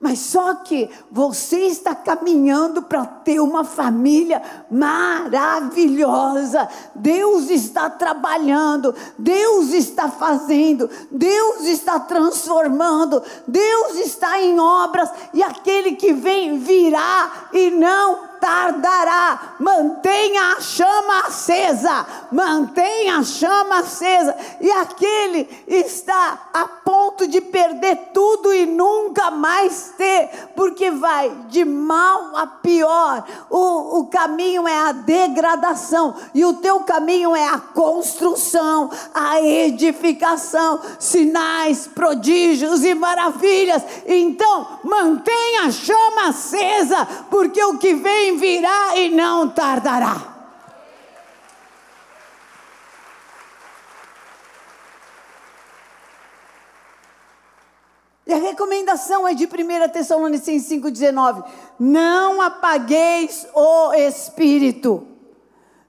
Mas 0.00 0.18
só 0.18 0.56
que 0.56 0.90
você 1.10 1.60
está 1.60 1.94
caminhando 1.94 2.82
para 2.82 3.06
ter 3.06 3.40
uma 3.40 3.64
família 3.64 4.42
maravilhosa. 4.70 6.68
Deus 6.94 7.48
está 7.48 7.88
trabalhando, 7.88 8.94
Deus 9.18 9.72
está 9.72 10.10
fazendo, 10.10 10.90
Deus 11.10 11.62
está 11.62 11.98
transformando, 12.00 13.22
Deus 13.48 13.96
está 13.96 14.42
em 14.42 14.60
obras 14.60 15.08
e 15.32 15.42
aquele 15.42 15.92
que 15.92 16.12
vem 16.12 16.58
virá 16.58 17.48
e 17.52 17.70
não 17.70 18.33
tardará. 18.44 19.54
Mantenha 19.58 20.52
a 20.52 20.60
chama 20.60 21.20
acesa, 21.20 22.06
mantenha 22.30 23.16
a 23.16 23.22
chama 23.22 23.78
acesa. 23.78 24.36
E 24.60 24.70
aquele 24.70 25.48
está 25.66 26.50
a 26.52 26.68
ponto 26.68 27.26
de 27.26 27.40
perder 27.40 28.10
tudo 28.12 28.52
e 28.52 28.66
nunca 28.66 29.30
mais 29.30 29.94
ter, 29.96 30.28
porque 30.54 30.90
vai 30.90 31.30
de 31.48 31.64
mal 31.64 32.36
a 32.36 32.46
pior. 32.46 33.24
O, 33.48 34.00
o 34.00 34.06
caminho 34.08 34.68
é 34.68 34.78
a 34.78 34.92
degradação, 34.92 36.14
e 36.34 36.44
o 36.44 36.54
teu 36.54 36.80
caminho 36.80 37.34
é 37.34 37.48
a 37.48 37.58
construção, 37.58 38.90
a 39.14 39.40
edificação, 39.40 40.80
sinais, 40.98 41.86
prodígios 41.86 42.84
e 42.84 42.94
maravilhas. 42.94 43.82
Então, 44.06 44.66
mantenha 44.84 45.62
a 45.64 45.70
chama 45.70 46.28
acesa, 46.28 47.08
porque 47.30 47.62
o 47.64 47.78
que 47.78 47.94
vem 47.94 48.33
virá 48.34 48.96
e 48.96 49.10
não 49.10 49.48
tardará. 49.48 50.34
E 58.26 58.32
a 58.32 58.38
recomendação 58.38 59.28
é 59.28 59.34
de 59.34 59.44
1 59.44 59.48
Tessalonicenses 59.92 60.68
5,19: 60.70 61.44
Não 61.78 62.40
apagueis 62.40 63.46
o 63.54 63.92
espírito. 63.92 65.06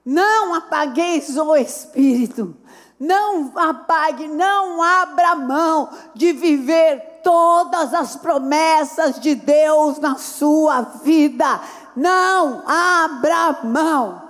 Não 0.04 0.54
apagueis 0.54 1.36
o 1.36 1.56
espírito. 1.56 2.56
Não 2.98 3.52
apague, 3.56 4.26
não 4.28 4.82
abra 4.82 5.34
mão 5.34 5.90
de 6.14 6.32
viver 6.32 7.20
todas 7.22 7.92
as 7.92 8.16
promessas 8.16 9.18
de 9.20 9.34
Deus 9.34 9.98
na 9.98 10.16
sua 10.16 10.80
vida 10.80 11.60
não 11.96 12.62
abra 12.66 13.60
mão. 13.64 14.22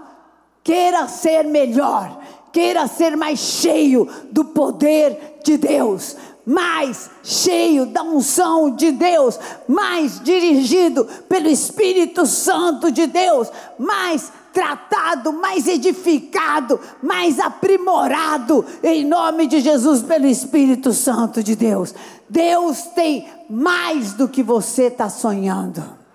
Queira 0.63 1.07
ser 1.09 1.45
melhor, 1.45 2.19
queira 2.53 2.87
ser 2.87 3.17
mais 3.17 3.39
cheio 3.39 4.09
do 4.31 4.45
poder 4.45 5.41
de 5.45 5.57
Deus, 5.57 6.17
mais 6.45 7.11
cheio 7.23 7.87
da 7.87 8.03
unção 8.03 8.71
de 8.71 8.91
Deus, 8.91 9.39
mais 9.69 10.21
dirigido 10.21 11.05
pelo 11.29 11.49
Espírito 11.49 12.27
Santo 12.27 12.91
de 12.91 13.07
Deus, 13.07 13.49
mais 13.79 14.33
tratado, 14.53 15.33
mais 15.33 15.69
edificado, 15.69 16.81
mais 17.03 17.39
aprimorado, 17.39 18.65
em 18.83 19.05
nome 19.05 19.47
de 19.47 19.61
Jesus, 19.61 20.03
pelo 20.03 20.27
Espírito 20.27 20.93
Santo 20.93 21.43
de 21.43 21.55
Deus. 21.55 21.95
Deus 22.29 22.83
tem 22.95 23.29
mais 23.49 24.15
do 24.15 24.27
que 24.27 24.43
você 24.43 24.85
está 24.85 25.09
sonhando 25.09 26.06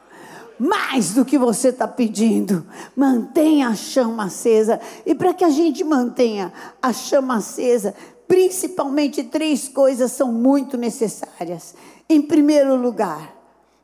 mais 0.62 1.16
do 1.16 1.26
que 1.26 1.40
você 1.40 1.70
está 1.70 1.88
pedindo. 1.88 2.64
Mantenha 2.96 3.70
a 3.70 3.76
chama 3.76 4.26
acesa. 4.26 4.80
E 5.04 5.16
para 5.16 5.34
que 5.34 5.44
a 5.44 5.50
gente 5.50 5.84
mantenha 5.84 6.54
a 6.80 6.94
chama 6.94 7.38
acesa, 7.38 7.96
principalmente 8.28 9.24
três 9.24 9.68
coisas 9.68 10.12
são 10.12 10.32
muito 10.32 10.78
necessárias. 10.78 11.74
Em 12.08 12.22
primeiro 12.22 12.76
lugar, 12.76 13.36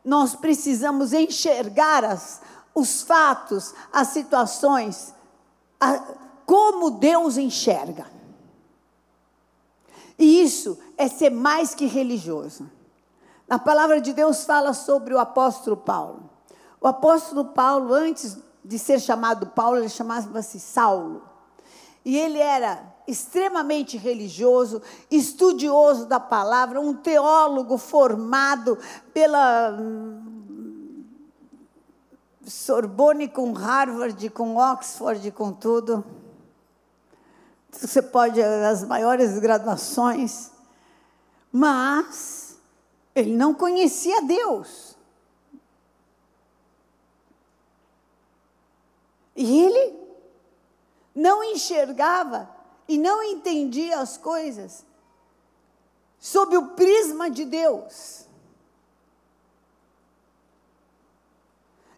nós 0.06 0.36
precisamos 0.36 1.14
enxergar 1.14 2.04
as, 2.04 2.42
os 2.76 3.02
fatos, 3.02 3.74
as 3.92 4.10
situações, 4.10 5.16
a, 5.80 6.00
como 6.46 6.92
Deus 6.92 7.38
enxerga. 7.38 8.06
E 10.20 10.44
isso 10.44 10.78
é 10.96 11.08
ser 11.08 11.32
mais 11.32 11.74
que 11.74 11.88
religioso. 11.88 12.70
A 13.50 13.58
palavra 13.58 14.00
de 14.00 14.14
Deus 14.14 14.46
fala 14.46 14.76
sobre 14.76 15.16
o 15.16 15.20
apóstolo 15.20 15.76
Paulo. 15.76 16.27
O 16.80 16.88
apóstolo 16.88 17.46
Paulo, 17.46 17.94
antes 17.94 18.38
de 18.64 18.78
ser 18.78 19.00
chamado 19.00 19.48
Paulo, 19.48 19.78
ele 19.78 19.90
chamava-se 19.90 20.60
Saulo. 20.60 21.24
E 22.06 22.18
ele 22.18 22.40
era 22.40 22.96
extremamente 23.08 23.98
religioso, 23.98 24.82
estudioso 25.10 26.06
da 26.06 26.20
palavra, 26.20 26.80
um 26.80 26.94
teólogo 26.94 27.78
formado 27.78 28.78
pela 29.14 29.78
hum, 29.80 31.04
Sorbonne 32.46 33.28
com 33.28 33.52
Harvard, 33.52 34.30
com 34.30 34.58
Oxford, 34.58 35.32
com 35.32 35.52
tudo. 35.52 36.04
Você 37.72 38.02
pode 38.02 38.42
as 38.42 38.84
maiores 38.84 39.38
graduações, 39.40 40.52
mas 41.52 42.58
ele 43.14 43.36
não 43.36 43.54
conhecia 43.54 44.22
Deus. 44.22 44.87
E 49.38 49.60
ele 49.60 49.96
não 51.14 51.44
enxergava 51.44 52.50
e 52.88 52.98
não 52.98 53.22
entendia 53.22 54.00
as 54.00 54.18
coisas 54.18 54.84
sob 56.20 56.58
o 56.58 56.70
prisma 56.70 57.30
de 57.30 57.46
Deus. 57.46 58.26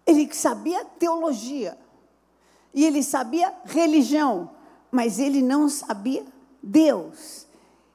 Ele 0.06 0.34
sabia 0.34 0.84
teologia. 0.84 1.78
E 2.74 2.84
ele 2.84 3.02
sabia 3.02 3.56
religião. 3.64 4.52
Mas 4.92 5.18
ele 5.18 5.42
não 5.42 5.70
sabia 5.70 6.26
Deus. 6.62 7.48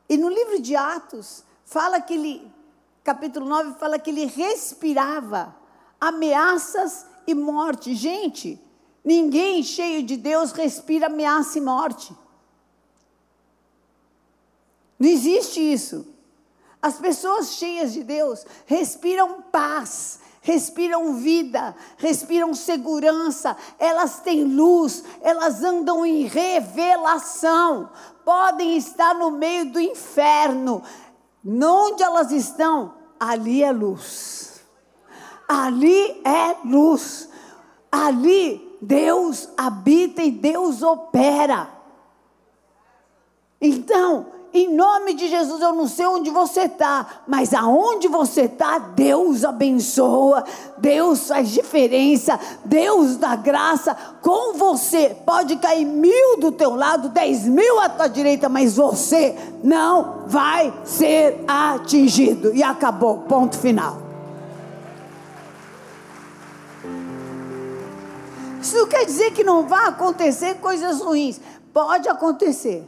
E 0.09 0.17
no 0.17 0.31
livro 0.31 0.61
de 0.61 0.75
Atos, 0.75 1.45
fala 1.65 2.01
que 2.01 2.15
ele, 2.15 2.53
capítulo 3.03 3.47
9, 3.47 3.79
fala 3.79 3.99
que 3.99 4.11
ele 4.11 4.25
respirava 4.25 5.55
ameaças 6.01 7.05
e 7.27 7.35
morte. 7.35 7.95
Gente, 7.95 8.61
ninguém 9.05 9.63
cheio 9.63 10.03
de 10.03 10.17
Deus 10.17 10.53
respira 10.53 11.07
ameaça 11.07 11.59
e 11.59 11.61
morte. 11.61 12.17
Não 14.99 15.09
existe 15.09 15.61
isso. 15.61 16.07
As 16.81 16.99
pessoas 16.99 17.53
cheias 17.53 17.93
de 17.93 18.05
Deus 18.05 18.45
respiram 18.67 19.43
paz, 19.43 20.21
respiram 20.41 21.15
vida, 21.15 21.75
respiram 21.97 22.55
segurança, 22.55 23.57
elas 23.79 24.21
têm 24.21 24.45
luz, 24.45 25.03
elas 25.23 25.65
andam 25.65 26.05
em 26.05 26.27
revelação, 26.27 27.91
podem 28.23 28.77
estar 28.77 29.15
no 29.15 29.31
meio 29.31 29.73
do 29.73 29.81
inferno, 29.81 30.83
onde 31.47 32.03
elas 32.03 32.31
estão, 32.31 32.95
ali 33.19 33.63
é 33.63 33.73
luz, 33.73 34.61
ali 35.49 36.21
é 36.23 36.57
luz, 36.65 37.31
ali 37.91 38.64
Deus 38.87 39.49
habita 39.57 40.23
e 40.23 40.31
Deus 40.31 40.83
opera. 40.83 41.69
Então, 43.61 44.27
em 44.53 44.73
nome 44.73 45.15
de 45.15 45.27
Jesus, 45.27 45.61
eu 45.61 45.73
não 45.73 45.89
sei 45.89 46.07
onde 46.07 46.31
você 46.31 46.67
está, 46.67 47.23
mas 47.27 47.53
aonde 47.53 48.07
você 48.07 48.43
está, 48.43 48.79
Deus 48.79 49.45
abençoa, 49.45 50.45
Deus 50.79 51.27
faz 51.27 51.49
diferença, 51.49 52.39
Deus 52.65 53.17
dá 53.17 53.35
graça 53.35 53.97
com 54.23 54.53
você. 54.53 55.17
Pode 55.27 55.57
cair 55.57 55.85
mil 55.85 56.39
do 56.39 56.53
teu 56.53 56.77
lado, 56.77 57.09
dez 57.09 57.45
mil 57.45 57.81
à 57.81 57.89
tua 57.89 58.07
direita, 58.07 58.49
mas 58.49 58.77
você 58.77 59.37
não 59.63 60.23
vai 60.29 60.73
ser 60.85 61.43
atingido. 61.49 62.55
E 62.55 62.63
acabou, 62.63 63.19
ponto 63.23 63.59
final. 63.59 64.04
Isso 68.65 68.79
não 68.79 68.89
quer 68.89 69.05
dizer 69.05 69.31
que 69.33 69.45
não 69.45 69.69
vai 69.69 69.89
acontecer 69.89 70.55
coisas 70.55 70.99
ruins. 71.03 71.39
Pode 71.71 72.09
acontecer 72.09 72.83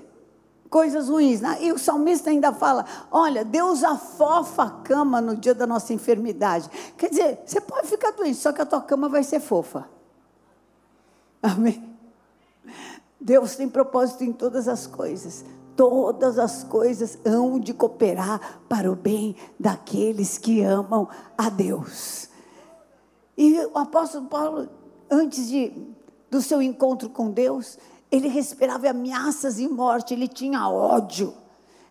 coisas 0.71 1.11
ruins. 1.11 1.43
Né? 1.43 1.59
E 1.61 1.71
o 1.71 1.79
salmista 1.79 2.31
ainda 2.31 2.51
fala: 2.51 2.87
olha, 3.11 3.45
Deus 3.45 3.85
afofa 3.85 4.63
a 4.63 4.71
cama 4.71 5.21
no 5.21 5.37
dia 5.37 5.55
da 5.55 5.67
nossa 5.67 5.93
enfermidade. 5.93 6.71
Quer 6.97 7.11
dizer, 7.11 7.41
você 7.45 7.61
pode 7.61 7.89
ficar 7.89 8.13
doente, 8.13 8.39
só 8.39 8.53
que 8.53 8.63
a 8.63 8.65
tua 8.65 8.81
cama 8.81 9.07
vai 9.07 9.23
ser 9.23 9.39
fofa. 9.39 9.87
Amém? 11.43 11.95
Deus 13.21 13.55
tem 13.55 13.69
propósito 13.69 14.25
em 14.25 14.33
todas 14.33 14.69
as 14.69 14.87
coisas. 14.87 15.45
Todas 15.77 16.39
as 16.39 16.65
coisas 16.65 17.19
hão 17.23 17.61
de 17.61 17.75
cooperar 17.75 18.63
para 18.67 18.91
o 18.91 18.97
bem 18.97 19.37
daqueles 19.61 20.39
que 20.39 20.63
amam 20.63 21.07
a 21.37 21.51
Deus. 21.51 22.31
E 23.37 23.61
o 23.67 23.77
apóstolo 23.77 24.27
Paulo, 24.27 24.69
antes 25.11 25.49
de, 25.49 25.73
do 26.31 26.41
seu 26.41 26.61
encontro 26.61 27.09
com 27.09 27.31
Deus, 27.31 27.79
ele 28.11 28.29
respirava 28.29 28.89
ameaças 28.89 29.59
e 29.59 29.69
morte, 29.69 30.15
ele 30.15 30.29
tinha 30.29 30.69
ódio. 30.69 31.35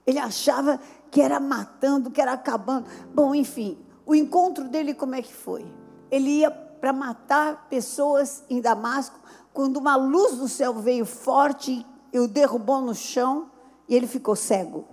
Ele 0.06 0.19
achava 0.19 0.80
que 1.10 1.21
era 1.21 1.39
matando, 1.39 2.12
que 2.12 2.21
era 2.21 2.34
acabando. 2.34 2.88
Bom, 3.13 3.34
enfim, 3.34 3.78
o 4.06 4.13
encontro 4.13 4.65
dele 4.65 4.93
como 4.93 5.15
é 5.15 5.21
que 5.21 5.34
foi? 5.34 5.65
Ele 6.12 6.30
ia 6.30 6.51
para 6.51 6.93
matar 6.93 7.67
pessoas 7.69 8.43
em 8.49 8.62
Damasco, 8.62 9.19
quando 9.54 9.78
uma 9.78 9.95
luz 9.95 10.38
do 10.38 10.47
céu 10.47 10.73
veio 10.73 11.06
forte 11.06 11.86
e 12.12 12.19
o 12.19 12.28
derrubou 12.28 12.82
no 12.82 12.93
chão 12.93 13.49
e 13.88 13.95
ele 13.95 14.06
ficou 14.06 14.36
cego. 14.36 14.86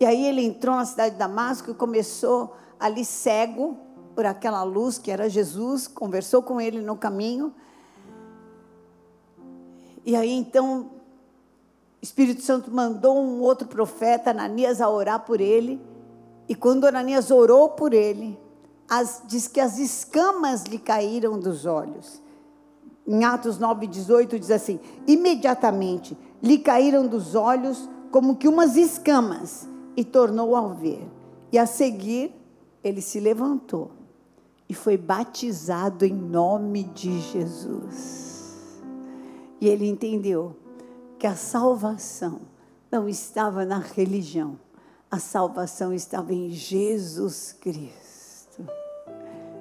E 0.00 0.04
aí 0.04 0.26
ele 0.26 0.44
entrou 0.44 0.74
na 0.74 0.84
cidade 0.84 1.12
de 1.12 1.18
Damasco 1.18 1.70
e 1.70 1.74
começou 1.74 2.56
ali 2.80 3.04
cego 3.04 3.78
por 4.14 4.26
aquela 4.26 4.62
luz 4.62 4.98
que 4.98 5.10
era 5.10 5.28
Jesus, 5.28 5.86
conversou 5.86 6.42
com 6.42 6.60
ele 6.60 6.80
no 6.80 6.96
caminho 6.96 7.52
e 10.06 10.14
aí 10.14 10.32
então, 10.32 10.90
Espírito 12.02 12.42
Santo 12.42 12.70
mandou 12.70 13.16
um 13.16 13.40
outro 13.40 13.66
profeta, 13.66 14.30
Ananias, 14.30 14.80
a 14.80 14.90
orar 14.90 15.20
por 15.20 15.40
ele. 15.40 15.80
E 16.46 16.54
quando 16.54 16.84
Ananias 16.84 17.30
orou 17.30 17.70
por 17.70 17.94
ele, 17.94 18.38
as, 18.88 19.22
diz 19.26 19.48
que 19.48 19.60
as 19.60 19.78
escamas 19.78 20.64
lhe 20.64 20.78
caíram 20.78 21.38
dos 21.38 21.64
olhos. 21.64 22.22
Em 23.06 23.24
Atos 23.24 23.58
9, 23.58 23.86
18 23.86 24.38
diz 24.38 24.50
assim: 24.50 24.78
imediatamente 25.06 26.16
lhe 26.42 26.58
caíram 26.58 27.06
dos 27.06 27.34
olhos 27.34 27.88
como 28.10 28.36
que 28.36 28.46
umas 28.46 28.76
escamas, 28.76 29.66
e 29.96 30.04
tornou 30.04 30.54
a 30.54 30.68
ver. 30.68 31.08
E 31.50 31.58
a 31.58 31.66
seguir, 31.66 32.34
ele 32.82 33.00
se 33.00 33.18
levantou 33.18 33.90
e 34.68 34.74
foi 34.74 34.96
batizado 34.96 36.04
em 36.04 36.14
nome 36.14 36.84
de 36.84 37.20
Jesus. 37.20 38.82
E 39.60 39.68
ele 39.68 39.88
entendeu 39.88 40.56
que 41.18 41.26
a 41.26 41.36
salvação 41.36 42.42
não 42.90 43.08
estava 43.08 43.64
na 43.64 43.78
religião, 43.78 44.58
a 45.10 45.18
salvação 45.18 45.92
estava 45.92 46.32
em 46.32 46.50
Jesus 46.50 47.56
Cristo. 47.60 48.66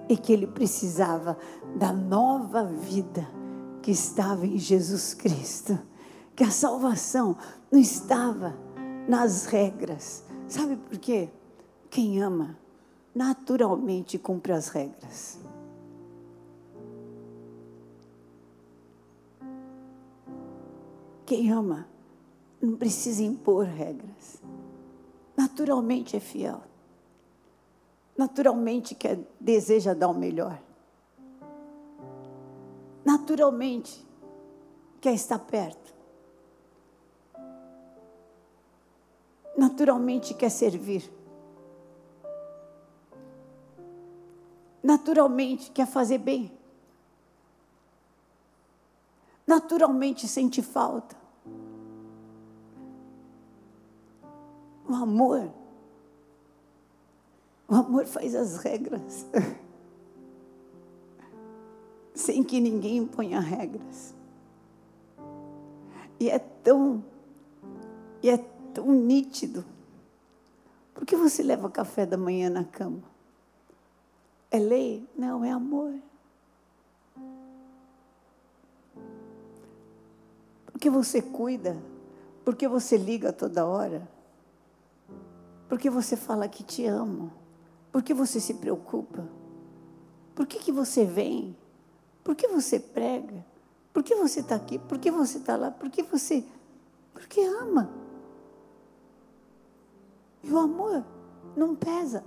E 0.09 0.17
que 0.17 0.33
ele 0.33 0.47
precisava 0.47 1.37
da 1.77 1.93
nova 1.93 2.65
vida 2.65 3.27
que 3.81 3.91
estava 3.91 4.45
em 4.45 4.57
Jesus 4.57 5.13
Cristo. 5.13 5.79
Que 6.35 6.43
a 6.43 6.51
salvação 6.51 7.37
não 7.71 7.79
estava 7.79 8.55
nas 9.07 9.45
regras. 9.45 10.23
Sabe 10.47 10.75
por 10.75 10.97
quê? 10.97 11.29
Quem 11.89 12.21
ama 12.21 12.57
naturalmente 13.13 14.17
cumpre 14.17 14.53
as 14.53 14.69
regras. 14.69 15.39
Quem 21.25 21.51
ama 21.51 21.87
não 22.61 22.75
precisa 22.75 23.23
impor 23.23 23.65
regras. 23.65 24.41
Naturalmente 25.35 26.15
é 26.15 26.19
fiel. 26.19 26.61
Naturalmente 28.17 28.93
quer, 28.93 29.19
deseja 29.39 29.93
dar 29.93 30.09
o 30.09 30.13
melhor. 30.13 30.61
Naturalmente 33.03 34.05
quer 35.01 35.13
estar 35.13 35.39
perto. 35.39 35.93
Naturalmente 39.57 40.33
quer 40.33 40.49
servir. 40.49 41.11
Naturalmente 44.83 45.71
quer 45.71 45.87
fazer 45.87 46.17
bem 46.17 46.51
naturalmente 49.45 50.27
sente 50.27 50.61
falta. 50.61 51.15
O 54.87 54.93
amor, 54.93 55.49
o 57.67 57.75
amor 57.75 58.05
faz 58.05 58.35
as 58.35 58.57
regras, 58.57 59.25
sem 62.13 62.43
que 62.43 62.59
ninguém 62.59 62.97
imponha 62.97 63.39
regras. 63.39 64.13
E 66.19 66.29
é 66.29 66.37
tão, 66.37 67.03
e 68.21 68.29
é 68.29 68.37
tão 68.73 68.91
nítido. 68.91 69.65
Por 70.93 71.05
que 71.05 71.15
você 71.15 71.41
leva 71.41 71.71
café 71.71 72.05
da 72.05 72.17
manhã 72.17 72.49
na 72.49 72.63
cama? 72.63 73.12
É 74.53 74.59
lei? 74.59 75.09
Não, 75.17 75.43
é 75.43 75.49
amor. 75.49 75.95
Porque 80.67 80.91
você 80.91 81.23
cuida, 81.23 81.75
porque 82.45 82.67
você 82.67 82.95
liga 82.95 83.33
toda 83.33 83.65
hora, 83.65 84.07
porque 85.67 85.89
você 85.89 86.15
fala 86.15 86.47
que 86.47 86.63
te 86.63 86.85
amo, 86.85 87.33
porque 87.91 88.13
você 88.13 88.39
se 88.39 88.53
preocupa, 88.53 89.27
por 90.35 90.45
que, 90.45 90.59
que 90.59 90.71
você 90.71 91.03
vem, 91.03 91.57
por 92.23 92.35
que 92.35 92.47
você 92.47 92.79
prega, 92.79 93.43
por 93.91 94.03
que 94.03 94.13
você 94.13 94.41
está 94.41 94.53
aqui, 94.53 94.77
por 94.77 94.99
que 94.99 95.09
você 95.09 95.39
está 95.39 95.55
lá, 95.55 95.71
por 95.71 95.89
que 95.89 96.03
você. 96.03 96.45
Porque 97.11 97.41
ama. 97.41 97.89
E 100.43 100.51
o 100.51 100.59
amor 100.59 101.03
não 101.55 101.75
pesa. 101.75 102.23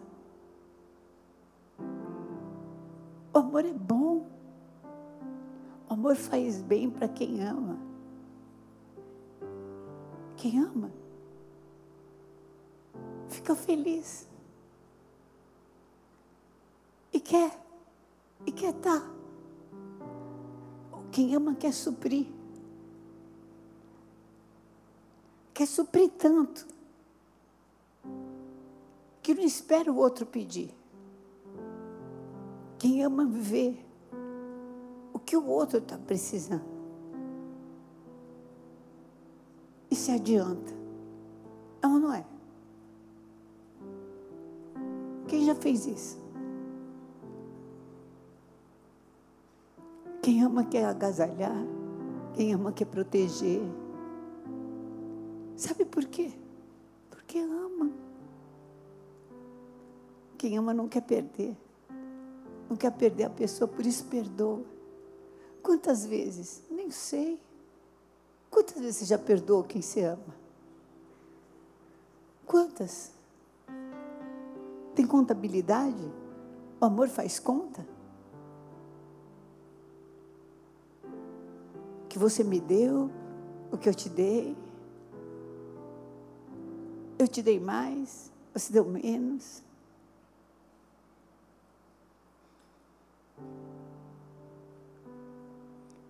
O 3.37 3.38
amor 3.38 3.66
é 3.66 3.72
bom. 3.75 4.27
O 5.90 5.92
amor 5.92 6.16
faz 6.16 6.62
bem 6.62 6.88
para 6.88 7.07
quem 7.07 7.42
ama. 7.46 7.79
Quem 10.38 10.59
ama, 10.59 10.90
fica 13.29 13.55
feliz. 13.55 14.27
E 17.12 17.20
quer, 17.20 17.62
e 18.46 18.53
quer 18.53 18.75
estar 18.75 19.03
Quem 21.12 21.35
ama 21.35 21.55
quer 21.55 21.75
suprir. 21.75 22.27
Quer 25.53 25.66
suprir 25.66 26.09
tanto 26.12 26.66
que 29.22 29.35
não 29.35 29.44
espera 29.44 29.92
o 29.92 29.96
outro 29.99 30.25
pedir. 30.25 30.75
Quem 32.79 33.03
ama 33.03 33.25
ver 33.25 33.85
o 35.12 35.19
que 35.19 35.37
o 35.37 35.47
outro 35.47 35.79
está 35.79 35.97
precisando. 35.97 36.77
E 39.91 39.95
se 39.97 40.11
adianta. 40.11 40.73
É 41.83 41.87
ou 41.87 41.99
não 41.99 42.12
é? 42.12 42.25
Quem 45.27 45.45
já 45.45 45.55
fez 45.55 45.87
isso? 45.87 46.27
Quem 50.23 50.43
ama 50.43 50.65
quer 50.65 50.85
agasalhar, 50.85 51.65
quem 52.35 52.53
ama 52.53 52.73
quer 52.73 52.87
proteger. 52.87 53.62
Sabe 55.57 55.85
por 55.85 56.05
quê? 56.05 56.33
Porque 57.09 57.39
ama. 57.39 57.91
Quem 60.37 60.59
ama 60.59 60.75
não 60.75 60.89
quer 60.89 61.03
perder. 61.03 61.57
Não 62.69 62.77
quer 62.77 62.91
perder 62.93 63.25
a 63.25 63.31
pessoa, 63.31 63.69
por 63.69 63.85
isso 63.87 64.05
perdoa. 64.07 64.63
Quantas 65.63 66.07
vezes? 66.07 66.63
Nem 66.71 66.91
sei. 66.91 67.41
Quantas 68.51 68.79
vezes 68.79 68.97
você 68.97 69.05
já 69.05 69.19
perdoou 69.19 69.65
quem 69.65 69.83
se 69.83 70.01
ama? 70.01 70.35
Quantas? 72.47 73.13
Tem 74.95 75.07
contabilidade? 75.07 76.11
O 76.81 76.85
amor 76.85 77.09
faz 77.09 77.39
conta? 77.39 77.87
O 82.05 82.07
que 82.09 82.19
você 82.19 82.43
me 82.43 82.61
deu, 82.61 83.11
o 83.71 83.77
que 83.77 83.89
eu 83.89 83.95
te 83.95 84.09
dei. 84.09 84.57
Eu 87.19 87.27
te 87.27 87.43
dei 87.43 87.59
mais, 87.59 88.31
você 88.55 88.73
deu 88.73 88.85
menos. 88.85 89.66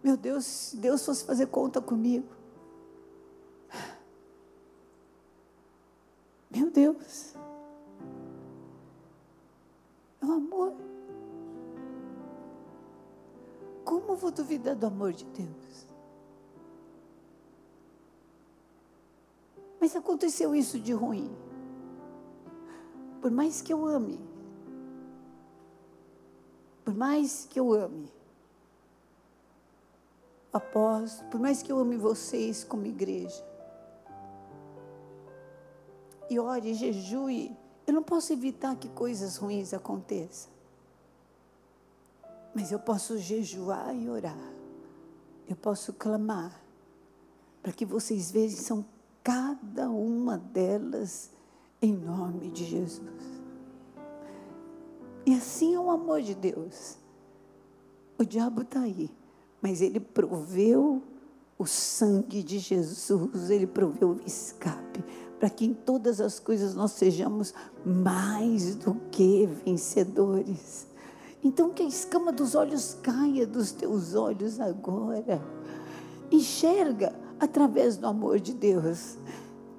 Meu 0.06 0.16
Deus, 0.16 0.44
se 0.44 0.76
Deus 0.76 1.04
fosse 1.04 1.24
fazer 1.24 1.46
conta 1.46 1.80
comigo. 1.80 2.28
Meu 6.48 6.70
Deus. 6.70 7.34
O 10.22 10.30
amor. 10.30 10.74
Como 13.84 14.14
vou 14.14 14.30
duvidar 14.30 14.76
do 14.76 14.86
amor 14.86 15.12
de 15.12 15.24
Deus? 15.24 15.88
Mas 19.80 19.96
aconteceu 19.96 20.54
isso 20.54 20.78
de 20.78 20.92
ruim. 20.92 21.36
Por 23.20 23.32
mais 23.32 23.60
que 23.60 23.72
eu 23.72 23.84
ame, 23.84 24.20
por 26.84 26.94
mais 26.94 27.44
que 27.50 27.58
eu 27.58 27.72
ame, 27.72 28.15
após, 30.56 31.22
por 31.30 31.38
mais 31.38 31.62
que 31.62 31.70
eu 31.70 31.78
ame 31.78 31.96
vocês 31.96 32.64
como 32.64 32.86
igreja, 32.86 33.44
e 36.28 36.38
ore, 36.38 36.74
jejue, 36.74 37.56
eu 37.86 37.94
não 37.94 38.02
posso 38.02 38.32
evitar 38.32 38.74
que 38.76 38.88
coisas 38.88 39.36
ruins 39.36 39.72
aconteçam. 39.72 40.50
Mas 42.52 42.72
eu 42.72 42.80
posso 42.80 43.16
jejuar 43.18 43.94
e 43.94 44.08
orar. 44.08 44.52
Eu 45.48 45.54
posso 45.54 45.92
clamar 45.92 46.60
para 47.62 47.72
que 47.72 47.84
vocês 47.84 48.32
vejam 48.32 48.84
cada 49.22 49.88
uma 49.88 50.36
delas 50.36 51.30
em 51.80 51.92
nome 51.92 52.50
de 52.50 52.64
Jesus. 52.64 53.36
E 55.24 55.34
assim 55.34 55.74
é 55.74 55.78
o 55.78 55.90
amor 55.90 56.22
de 56.22 56.34
Deus. 56.34 56.96
O 58.18 58.24
diabo 58.24 58.62
está 58.62 58.80
aí, 58.80 59.10
mas 59.66 59.80
ele 59.80 59.98
proveu 59.98 61.02
o 61.58 61.66
sangue 61.66 62.40
de 62.40 62.60
Jesus, 62.60 63.50
ele 63.50 63.66
proveu 63.66 64.10
o 64.10 64.20
escape 64.24 65.04
para 65.40 65.50
que 65.50 65.64
em 65.64 65.74
todas 65.74 66.20
as 66.20 66.38
coisas 66.38 66.76
nós 66.76 66.92
sejamos 66.92 67.52
mais 67.84 68.76
do 68.76 68.94
que 69.10 69.44
vencedores. 69.64 70.86
Então 71.42 71.70
que 71.70 71.82
a 71.82 71.86
escama 71.86 72.30
dos 72.30 72.54
olhos 72.54 72.96
caia 73.02 73.44
dos 73.44 73.72
teus 73.72 74.14
olhos 74.14 74.60
agora. 74.60 75.42
Enxerga 76.30 77.12
através 77.40 77.96
do 77.96 78.06
amor 78.06 78.38
de 78.38 78.54
Deus. 78.54 79.18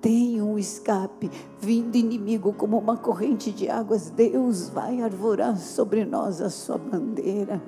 Tem 0.02 0.42
um 0.42 0.60
escape 0.60 1.32
vindo 1.62 1.96
inimigo 1.96 2.52
como 2.52 2.78
uma 2.78 2.98
corrente 2.98 3.54
de 3.54 3.70
águas. 3.70 4.10
Deus 4.10 4.68
vai 4.68 5.02
arvorar 5.02 5.58
sobre 5.58 6.04
nós 6.04 6.42
a 6.42 6.50
sua 6.50 6.78
bandeira. 6.78 7.64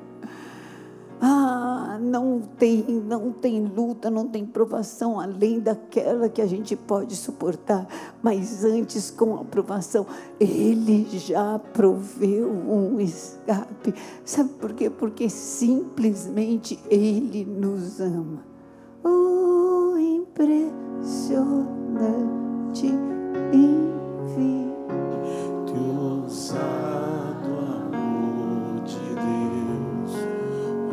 Ah, 1.22 1.79
não 2.00 2.42
tem, 2.58 2.84
não 2.84 3.32
tem 3.32 3.66
luta, 3.66 4.10
não 4.10 4.28
tem 4.28 4.46
provação 4.46 5.20
além 5.20 5.60
daquela 5.60 6.30
que 6.30 6.42
a 6.42 6.48
gente 6.48 6.76
pode 6.76 7.16
suportar. 7.16 7.88
Mas 8.22 8.64
antes, 8.64 9.12
com 9.12 9.36
a 9.36 9.44
provação, 9.44 10.06
Ele 10.40 11.08
já 11.12 11.60
proveu 11.60 12.50
um 12.50 13.00
escape. 13.00 13.94
Sabe 14.24 14.50
por 14.54 14.74
quê? 14.74 14.90
Porque 14.90 15.30
simplesmente 15.30 16.80
Ele 16.90 17.46
nos 17.46 18.00
ama. 18.00 18.44
Oh, 19.04 19.96
impressionante, 19.98 22.88
infinito. 23.54 24.70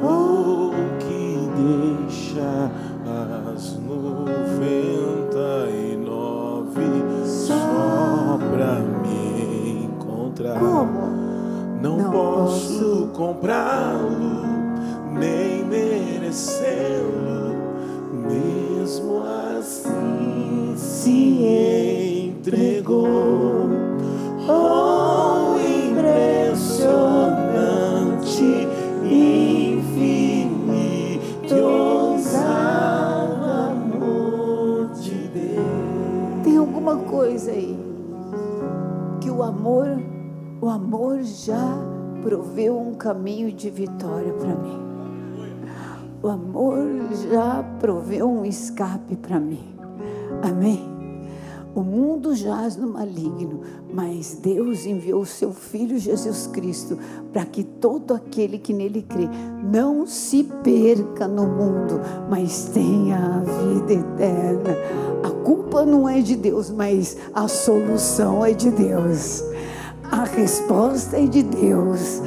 Oh, 0.03 0.71
que 0.71 0.86
deixa 2.17 2.71
as 3.55 3.77
noventa 3.79 5.69
e 5.71 5.97
nove 5.97 7.27
só 7.27 8.39
pra 8.51 8.81
me 9.03 9.85
encontrar. 9.85 10.59
Como? 10.59 11.01
Não, 11.83 11.99
Não 11.99 12.11
posso 12.11 12.79
posso. 12.79 13.09
comprá-lo, 13.15 14.47
nem 15.13 15.63
merecê-lo, 15.65 17.55
mesmo 18.15 19.23
assim 19.59 20.75
se 20.77 22.33
entregou. 22.35 23.69
Oh, 24.49 25.26
coisa 37.27 37.51
aí 37.51 37.77
que 39.21 39.29
o 39.29 39.43
amor, 39.43 39.89
o 40.61 40.69
amor 40.69 41.25
já 41.25 41.77
proveu 42.23 42.79
um 42.79 42.95
caminho 42.95 43.51
de 43.51 43.69
vitória 43.69 44.33
para 44.33 44.55
mim. 44.55 44.87
O 46.23 46.29
amor 46.29 46.79
já 47.33 47.65
proveu 47.81 48.31
um 48.31 48.45
escape 48.45 49.17
para 49.17 49.41
mim. 49.41 49.75
Amém. 50.41 50.96
O 51.77 51.83
mundo 51.83 52.35
jaz 52.35 52.75
no 52.75 52.89
maligno, 52.89 53.61
mas 53.93 54.39
Deus 54.41 54.87
enviou 54.87 55.21
o 55.21 55.27
seu 55.27 55.53
Filho 55.53 55.99
Jesus 55.99 56.47
Cristo 56.47 56.99
para 57.35 57.45
que 57.45 57.62
todo 57.62 58.15
aquele 58.15 58.59
que 58.59 58.73
nele 58.73 59.03
crê 59.03 59.29
não 59.62 60.07
se 60.07 60.45
perca 60.65 61.29
no 61.29 61.47
mundo, 61.47 62.01
mas 62.31 62.71
tenha 62.73 63.19
a 63.19 63.41
vida 63.41 63.93
eterna. 63.93 64.75
A 65.23 65.31
culpa 65.45 65.85
não 65.85 66.09
é 66.09 66.23
de 66.23 66.35
Deus, 66.35 66.71
mas 66.71 67.19
a 67.35 67.47
solução 67.47 68.43
é 68.43 68.55
de 68.55 68.71
Deus. 68.71 69.45
A 70.11 70.25
resposta 70.25 71.19
é 71.19 71.27
de 71.27 71.43
Deus. 71.43 72.23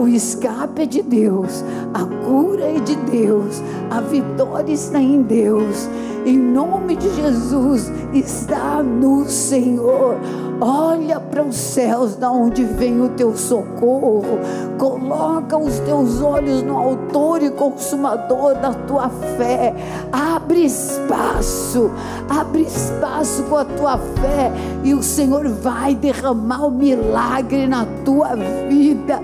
O 0.00 0.08
escape 0.08 0.80
é 0.80 0.86
de 0.86 1.02
Deus, 1.02 1.62
a 1.92 2.06
cura 2.24 2.64
é 2.64 2.80
de 2.80 2.96
Deus, 2.96 3.62
a 3.90 4.00
vitória 4.00 4.72
está 4.72 4.98
em 4.98 5.20
Deus. 5.20 5.90
Em 6.24 6.38
nome 6.38 6.96
de 6.96 7.14
Jesus, 7.14 7.92
está 8.14 8.82
no 8.82 9.26
Senhor. 9.28 10.16
Olha 10.58 11.20
para 11.20 11.42
os 11.42 11.54
céus, 11.54 12.16
da 12.16 12.30
onde 12.30 12.64
vem 12.64 13.02
o 13.02 13.10
teu 13.10 13.36
socorro. 13.36 14.38
Coloca 14.78 15.58
os 15.58 15.78
teus 15.80 16.22
olhos 16.22 16.62
no 16.62 16.78
autor 16.78 17.42
e 17.42 17.50
consumador 17.50 18.54
da 18.54 18.72
tua 18.72 19.10
fé. 19.10 19.74
Abre 20.10 20.64
espaço, 20.64 21.90
abre 22.26 22.62
espaço 22.62 23.42
com 23.42 23.56
a 23.56 23.66
tua 23.66 23.98
fé, 23.98 24.50
e 24.82 24.94
o 24.94 25.02
Senhor 25.02 25.46
vai 25.46 25.94
derramar 25.94 26.66
o 26.66 26.70
milagre 26.70 27.66
na 27.66 27.84
tua 28.02 28.34
vida. 28.68 29.20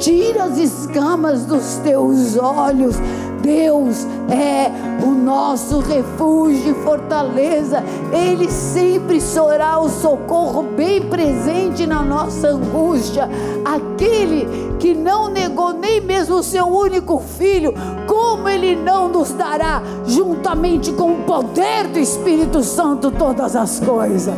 Tira 0.00 0.44
as 0.44 0.56
escamas 0.56 1.44
dos 1.44 1.76
teus 1.84 2.34
olhos, 2.38 2.96
Deus 3.42 4.06
é 4.30 4.70
o 5.04 5.10
nosso 5.10 5.78
refúgio 5.80 6.70
e 6.72 6.82
fortaleza. 6.82 7.84
Ele 8.10 8.50
sempre 8.50 9.20
será 9.20 9.78
o 9.78 9.90
socorro 9.90 10.62
bem 10.62 11.02
presente 11.02 11.86
na 11.86 12.02
nossa 12.02 12.48
angústia. 12.48 13.28
Aquele 13.62 14.48
que 14.78 14.94
não 14.94 15.28
negou 15.28 15.74
nem 15.74 16.00
mesmo 16.00 16.36
o 16.36 16.42
seu 16.42 16.66
único 16.66 17.18
filho, 17.18 17.74
como 18.06 18.48
ele 18.48 18.76
não 18.76 19.06
nos 19.06 19.32
dará, 19.32 19.82
juntamente 20.06 20.92
com 20.92 21.12
o 21.12 21.24
poder 21.24 21.88
do 21.88 21.98
Espírito 21.98 22.62
Santo, 22.62 23.10
todas 23.10 23.54
as 23.54 23.80
coisas? 23.80 24.34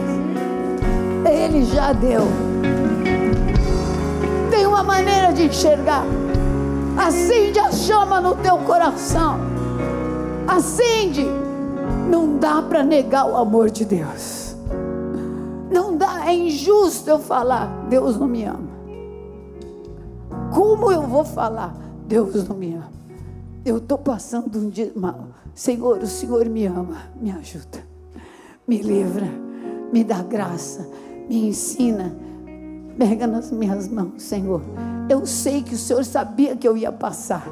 Ele 1.24 1.64
já 1.66 1.92
deu. 1.92 2.51
Tem 4.52 4.66
uma 4.66 4.82
maneira 4.82 5.32
de 5.32 5.44
enxergar. 5.46 6.04
Acende 6.94 7.58
a 7.58 7.72
chama 7.72 8.20
no 8.20 8.36
teu 8.36 8.58
coração. 8.58 9.38
Acende. 10.46 11.24
Não 12.06 12.36
dá 12.36 12.60
para 12.60 12.82
negar 12.82 13.24
o 13.24 13.34
amor 13.34 13.70
de 13.70 13.86
Deus. 13.86 14.54
Não 15.70 15.96
dá, 15.96 16.26
é 16.26 16.34
injusto 16.34 17.08
eu 17.08 17.18
falar, 17.18 17.86
Deus 17.88 18.18
não 18.18 18.28
me 18.28 18.44
ama. 18.44 18.68
Como 20.52 20.92
eu 20.92 21.00
vou 21.00 21.24
falar, 21.24 21.74
Deus 22.06 22.46
não 22.46 22.54
me 22.54 22.74
ama? 22.74 22.92
Eu 23.64 23.78
estou 23.78 23.96
passando 23.96 24.58
um 24.58 24.68
dia 24.68 24.92
mal. 24.94 25.28
Senhor, 25.54 25.96
o 25.96 26.06
Senhor 26.06 26.46
me 26.50 26.66
ama, 26.66 26.98
me 27.18 27.32
ajuda, 27.32 27.82
me 28.68 28.82
livra, 28.82 29.30
me 29.90 30.04
dá 30.04 30.22
graça, 30.22 30.86
me 31.26 31.48
ensina. 31.48 32.14
Pega 32.98 33.26
nas 33.26 33.50
minhas 33.50 33.88
mãos, 33.88 34.22
Senhor. 34.22 34.62
Eu 35.08 35.26
sei 35.26 35.62
que 35.62 35.74
o 35.74 35.78
Senhor 35.78 36.04
sabia 36.04 36.56
que 36.56 36.66
eu 36.66 36.76
ia 36.76 36.92
passar. 36.92 37.46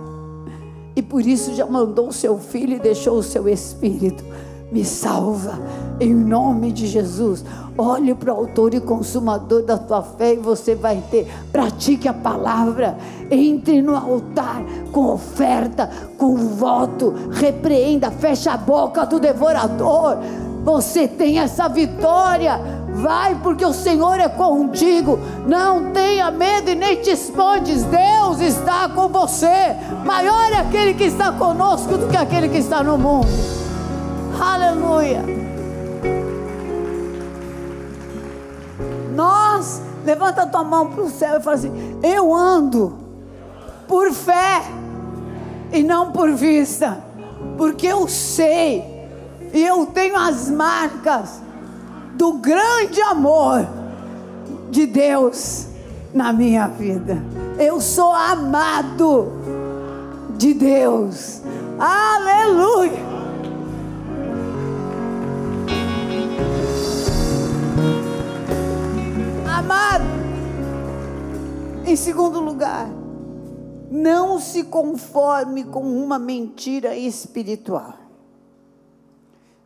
E 0.94 1.02
por 1.02 1.24
isso 1.24 1.54
já 1.54 1.66
mandou 1.66 2.08
o 2.08 2.12
seu 2.12 2.38
filho 2.38 2.76
e 2.76 2.80
deixou 2.80 3.18
o 3.18 3.22
seu 3.22 3.48
espírito. 3.48 4.24
Me 4.70 4.84
salva, 4.84 5.58
em 5.98 6.14
nome 6.14 6.70
de 6.70 6.86
Jesus. 6.86 7.44
Olhe 7.76 8.14
para 8.14 8.32
o 8.32 8.36
autor 8.36 8.72
e 8.72 8.80
consumador 8.80 9.62
da 9.62 9.76
tua 9.76 10.02
fé 10.02 10.34
e 10.34 10.36
você 10.36 10.76
vai 10.76 11.02
ter. 11.10 11.26
Pratique 11.50 12.06
a 12.06 12.14
palavra. 12.14 12.96
Entre 13.30 13.82
no 13.82 13.96
altar 13.96 14.62
com 14.92 15.06
oferta, 15.06 15.90
com 16.16 16.36
voto. 16.36 17.12
Repreenda, 17.32 18.10
fecha 18.10 18.52
a 18.52 18.56
boca 18.56 19.04
do 19.04 19.18
devorador. 19.18 20.18
Você 20.62 21.08
tem 21.08 21.38
essa 21.38 21.68
vitória 21.68 22.60
Vai, 22.92 23.36
porque 23.36 23.64
o 23.64 23.72
Senhor 23.72 24.18
é 24.18 24.28
contigo. 24.28 25.18
Não 25.46 25.92
tenha 25.92 26.30
medo 26.30 26.70
e 26.70 26.74
nem 26.74 27.00
te 27.00 27.10
escondes. 27.10 27.84
Deus 27.84 28.40
está 28.40 28.88
com 28.88 29.08
você. 29.08 29.76
Maior 30.04 30.52
é 30.52 30.56
aquele 30.56 30.94
que 30.94 31.04
está 31.04 31.32
conosco 31.32 31.96
do 31.96 32.08
que 32.08 32.16
aquele 32.16 32.48
que 32.48 32.58
está 32.58 32.82
no 32.82 32.98
mundo. 32.98 33.28
Aleluia. 34.40 35.22
Nós, 39.14 39.82
levanta 40.04 40.42
a 40.42 40.46
tua 40.46 40.64
mão 40.64 40.90
para 40.90 41.04
o 41.04 41.10
céu 41.10 41.38
e 41.38 41.42
fala 41.42 41.56
assim: 41.56 41.98
Eu 42.02 42.34
ando 42.34 42.98
por 43.86 44.12
fé 44.12 44.62
e 45.72 45.82
não 45.82 46.12
por 46.12 46.32
vista, 46.32 46.98
porque 47.56 47.86
eu 47.86 48.08
sei 48.08 49.00
e 49.52 49.64
eu 49.64 49.86
tenho 49.86 50.16
as 50.16 50.48
marcas 50.48 51.42
do 52.20 52.34
grande 52.34 53.00
amor 53.00 53.66
de 54.70 54.84
Deus 54.84 55.68
na 56.12 56.34
minha 56.34 56.68
vida. 56.68 57.16
Eu 57.58 57.80
sou 57.80 58.12
amado 58.12 59.32
de 60.36 60.52
Deus. 60.52 61.40
Aleluia. 61.78 63.00
Amado. 69.46 70.04
Em 71.86 71.96
segundo 71.96 72.38
lugar, 72.38 72.86
não 73.90 74.38
se 74.38 74.64
conforme 74.64 75.64
com 75.64 75.80
uma 75.80 76.18
mentira 76.18 76.94
espiritual. 76.94 78.09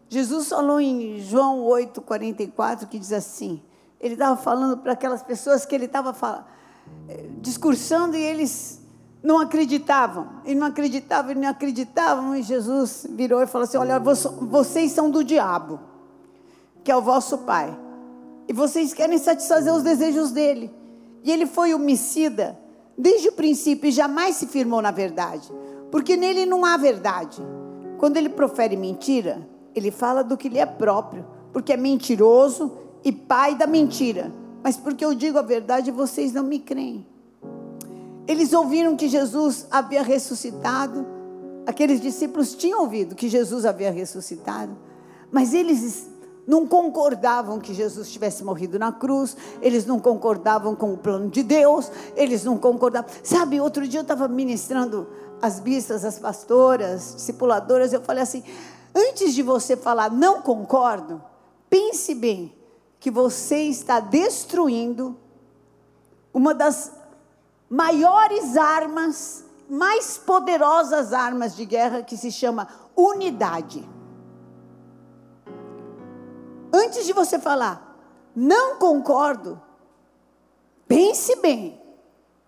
Jesus 0.09 0.49
falou 0.49 0.81
em 0.81 1.21
João 1.21 1.65
8,44 1.65 2.87
que 2.89 2.99
diz 2.99 3.13
assim: 3.13 3.63
ele 4.05 4.15
estava 4.15 4.37
falando 4.37 4.77
para 4.77 4.93
aquelas 4.93 5.23
pessoas 5.23 5.65
que 5.65 5.75
ele 5.75 5.87
estava 5.87 6.45
eh, 7.09 7.27
discursando 7.41 8.15
e 8.15 8.21
eles 8.21 8.83
não 9.23 9.39
acreditavam, 9.39 10.43
e 10.45 10.55
não 10.55 10.67
acreditavam, 10.67 11.33
e 11.33 11.35
não 11.35 11.49
acreditavam, 11.49 12.37
e 12.37 12.43
Jesus 12.43 13.07
virou 13.09 13.41
e 13.41 13.47
falou 13.47 13.65
assim: 13.65 13.79
Olha, 13.79 13.99
vocês 13.99 14.93
são 14.93 15.09
do 15.09 15.25
diabo, 15.25 15.81
que 16.85 16.93
é 16.93 16.97
o 16.97 17.01
vosso 17.01 17.39
pai, 17.39 17.75
e 18.47 18.53
vocês 18.53 18.93
querem 18.93 19.17
satisfazer 19.17 19.73
os 19.73 19.83
desejos 19.83 20.31
dele. 20.31 20.71
E 21.23 21.33
ele 21.33 21.47
foi 21.47 21.73
homicida 21.73 22.59
desde 22.99 23.29
o 23.29 23.33
princípio 23.33 23.89
e 23.89 23.93
jamais 23.93 24.37
se 24.37 24.47
firmou 24.47 24.83
na 24.83 24.91
verdade, 24.91 25.51
porque 25.91 26.15
nele 26.15 26.45
não 26.45 26.63
há 26.63 26.77
verdade. 26.77 27.41
Quando 27.97 28.19
ele 28.19 28.29
profere 28.29 28.77
mentira, 28.77 29.49
ele 29.75 29.91
fala 29.91 30.23
do 30.23 30.37
que 30.37 30.49
lhe 30.49 30.59
é 30.59 30.67
próprio, 30.67 31.25
porque 31.53 31.73
é 31.73 31.77
mentiroso 31.77 32.73
e 33.05 33.13
pai 33.13 33.55
da 33.55 33.67
mentira. 33.67 34.33
Mas 34.63 34.77
porque 34.77 35.05
eu 35.05 35.15
digo 35.15 35.39
a 35.39 35.43
verdade, 35.43 35.91
vocês 35.91 36.33
não 36.33 36.43
me 36.43 36.59
creem. 36.59 37.07
Eles 38.27 38.53
ouviram 38.53 38.97
que 38.97 39.09
Jesus 39.09 39.67
havia 39.71 40.03
ressuscitado. 40.03 41.07
Aqueles 41.67 42.01
discípulos 42.01 42.55
tinham 42.55 42.81
ouvido 42.81 43.15
que 43.15 43.29
Jesus 43.29 43.65
havia 43.67 43.91
ressuscitado, 43.91 44.77
mas 45.31 45.53
eles 45.53 46.09
não 46.47 46.67
concordavam 46.67 47.59
que 47.59 47.73
Jesus 47.73 48.11
tivesse 48.11 48.45
morrido 48.45 48.79
na 48.79 48.93
cruz, 48.93 49.37
eles 49.63 49.87
não 49.87 49.99
concordavam 49.99 50.75
com 50.75 50.93
o 50.93 50.99
plano 50.99 51.29
de 51.29 51.43
Deus, 51.43 51.91
eles 52.15 52.45
não 52.45 52.59
concordavam. 52.59 53.11
Sabe, 53.23 53.61
outro 53.61 53.87
dia 53.89 54.01
eu 54.01 54.03
estava 54.03 54.29
ministrando 54.29 55.07
as 55.41 55.61
bistas, 55.61 56.05
as 56.05 56.19
pastoras, 56.19 57.15
discipuladoras, 57.17 57.93
eu 57.93 58.01
falei 58.01 58.23
assim: 58.23 58.43
Antes 58.95 59.35
de 59.35 59.43
você 59.43 59.77
falar 59.77 60.11
não 60.11 60.41
concordo, 60.41 61.23
pense 61.69 62.15
bem 62.15 62.55
que 63.01 63.11
você 63.11 63.65
está 63.65 63.99
destruindo 63.99 65.19
uma 66.33 66.55
das 66.55 66.93
maiores 67.69 68.57
armas, 68.57 69.45
mais 69.69 70.17
poderosas 70.17 71.13
armas 71.13 71.57
de 71.57 71.65
guerra 71.65 72.03
que 72.03 72.17
se 72.17 72.31
chama 72.31 72.69
unidade. 72.97 73.89
Antes 76.73 77.05
de 77.05 77.13
você 77.13 77.39
falar 77.39 77.93
não 78.35 78.77
concordo, 78.79 79.61
pense 80.89 81.37
bem. 81.37 81.81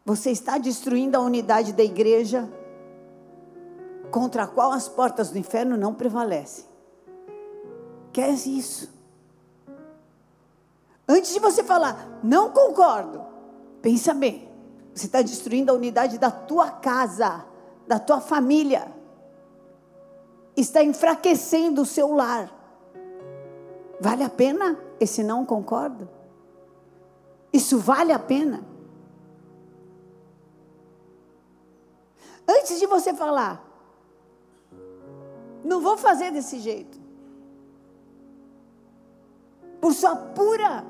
Você 0.04 0.30
está 0.30 0.58
destruindo 0.58 1.16
a 1.16 1.20
unidade 1.20 1.72
da 1.72 1.82
igreja, 1.82 2.48
contra 4.10 4.44
a 4.44 4.46
qual 4.46 4.72
as 4.72 4.88
portas 4.88 5.30
do 5.30 5.38
inferno 5.38 5.76
não 5.76 5.94
prevalecem. 5.94 6.64
Queres 8.12 8.46
isso? 8.46 8.96
Antes 11.08 11.32
de 11.32 11.38
você 11.38 11.62
falar, 11.62 12.18
não 12.22 12.50
concordo, 12.50 13.24
pensa 13.80 14.12
bem. 14.12 14.48
Você 14.94 15.06
está 15.06 15.20
destruindo 15.20 15.70
a 15.70 15.74
unidade 15.74 16.18
da 16.18 16.30
tua 16.30 16.70
casa, 16.70 17.44
da 17.86 17.98
tua 17.98 18.20
família. 18.20 18.90
Está 20.56 20.82
enfraquecendo 20.82 21.82
o 21.82 21.86
seu 21.86 22.14
lar. 22.14 22.50
Vale 24.00 24.24
a 24.24 24.30
pena 24.30 24.78
esse 24.98 25.22
não 25.22 25.44
concordo? 25.44 26.08
Isso 27.52 27.78
vale 27.78 28.12
a 28.12 28.18
pena? 28.18 28.64
Antes 32.48 32.78
de 32.78 32.86
você 32.86 33.12
falar, 33.12 33.65
não 35.66 35.80
vou 35.80 35.96
fazer 35.96 36.30
desse 36.30 36.58
jeito. 36.60 36.98
Por 39.80 39.92
sua 39.92 40.16
pura 40.16 40.84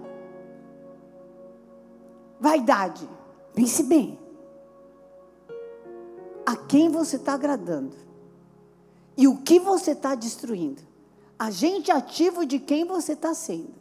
vaidade. 2.38 3.08
Pense 3.54 3.82
bem. 3.82 4.18
A 6.44 6.54
quem 6.54 6.90
você 6.90 7.16
está 7.16 7.34
agradando? 7.34 7.96
E 9.16 9.26
o 9.26 9.38
que 9.38 9.58
você 9.58 9.92
está 9.92 10.14
destruindo? 10.14 10.82
Agente 11.38 11.90
ativo 11.90 12.44
de 12.46 12.58
quem 12.58 12.84
você 12.84 13.12
está 13.12 13.34
sendo. 13.34 13.74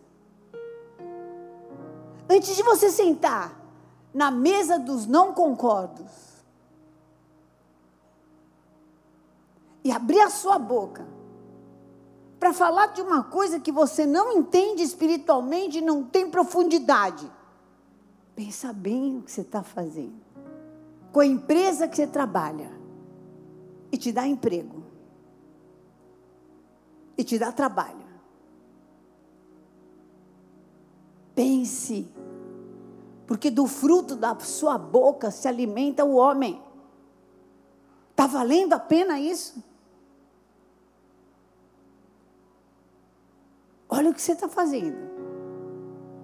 Antes 2.30 2.56
de 2.56 2.64
você 2.64 2.90
sentar 2.90 3.62
na 4.14 4.32
mesa 4.32 4.80
dos 4.80 5.06
não 5.06 5.34
concordos, 5.34 6.35
e 9.86 9.92
abrir 9.92 10.20
a 10.20 10.32
sua 10.32 10.58
boca 10.58 11.06
para 12.40 12.52
falar 12.52 12.88
de 12.88 13.04
uma 13.04 13.24
coisa 13.24 13.60
que 13.60 13.72
você 13.72 14.04
não 14.04 14.32
entende 14.32 14.82
espiritualmente 14.82 15.78
e 15.78 15.82
não 15.82 16.04
tem 16.04 16.28
profundidade, 16.28 17.32
pensa 18.36 18.74
bem 18.74 19.20
o 19.20 19.22
que 19.22 19.32
você 19.32 19.42
está 19.42 19.62
fazendo, 19.62 20.20
com 21.12 21.20
a 21.20 21.26
empresa 21.26 21.88
que 21.88 21.96
você 21.96 22.08
trabalha, 22.08 22.72
e 23.92 23.98
te 23.98 24.12
dá 24.12 24.26
emprego. 24.26 24.84
E 27.16 27.24
te 27.24 27.38
dá 27.38 27.52
trabalho. 27.52 28.06
Pense, 31.36 32.12
porque 33.28 33.52
do 33.52 33.68
fruto 33.68 34.16
da 34.16 34.38
sua 34.40 34.80
boca 34.80 35.30
se 35.30 35.48
alimenta 35.48 36.04
o 36.04 36.16
homem. 36.16 36.60
Está 38.12 38.28
valendo 38.28 38.74
a 38.74 38.80
pena 38.80 39.20
isso? 39.20 39.64
Olha 43.96 44.10
o 44.10 44.14
que 44.14 44.22
você 44.22 44.34
está 44.34 44.50
fazendo. 44.50 44.98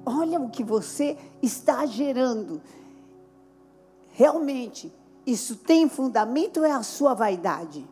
Olha 0.06 0.42
o 0.42 0.50
que 0.50 0.62
você 0.62 1.18
está 1.42 1.86
gerando. 1.86 2.62
Realmente, 4.10 4.94
isso 5.26 5.56
tem 5.56 5.88
fundamento 5.88 6.58
ou 6.58 6.66
é 6.66 6.72
a 6.72 6.84
sua 6.84 7.14
vaidade? 7.14 7.88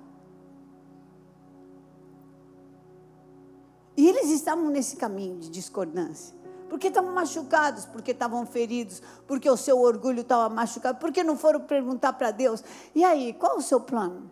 E 3.95 4.05
eles 4.05 4.29
estavam 4.31 4.69
nesse 4.69 4.97
caminho 4.97 5.39
de 5.39 5.49
discordância. 5.49 6.35
Porque 6.67 6.87
estavam 6.87 7.13
machucados, 7.13 7.85
porque 7.85 8.11
estavam 8.11 8.45
feridos, 8.45 9.01
porque 9.25 9.49
o 9.49 9.55
seu 9.55 9.79
orgulho 9.79 10.21
estava 10.21 10.53
machucado, 10.53 10.99
porque 10.99 11.23
não 11.23 11.37
foram 11.37 11.61
perguntar 11.61 12.13
para 12.13 12.31
Deus. 12.31 12.61
E 12.93 13.01
aí, 13.05 13.33
qual 13.33 13.57
o 13.57 13.61
seu 13.61 13.79
plano? 13.79 14.29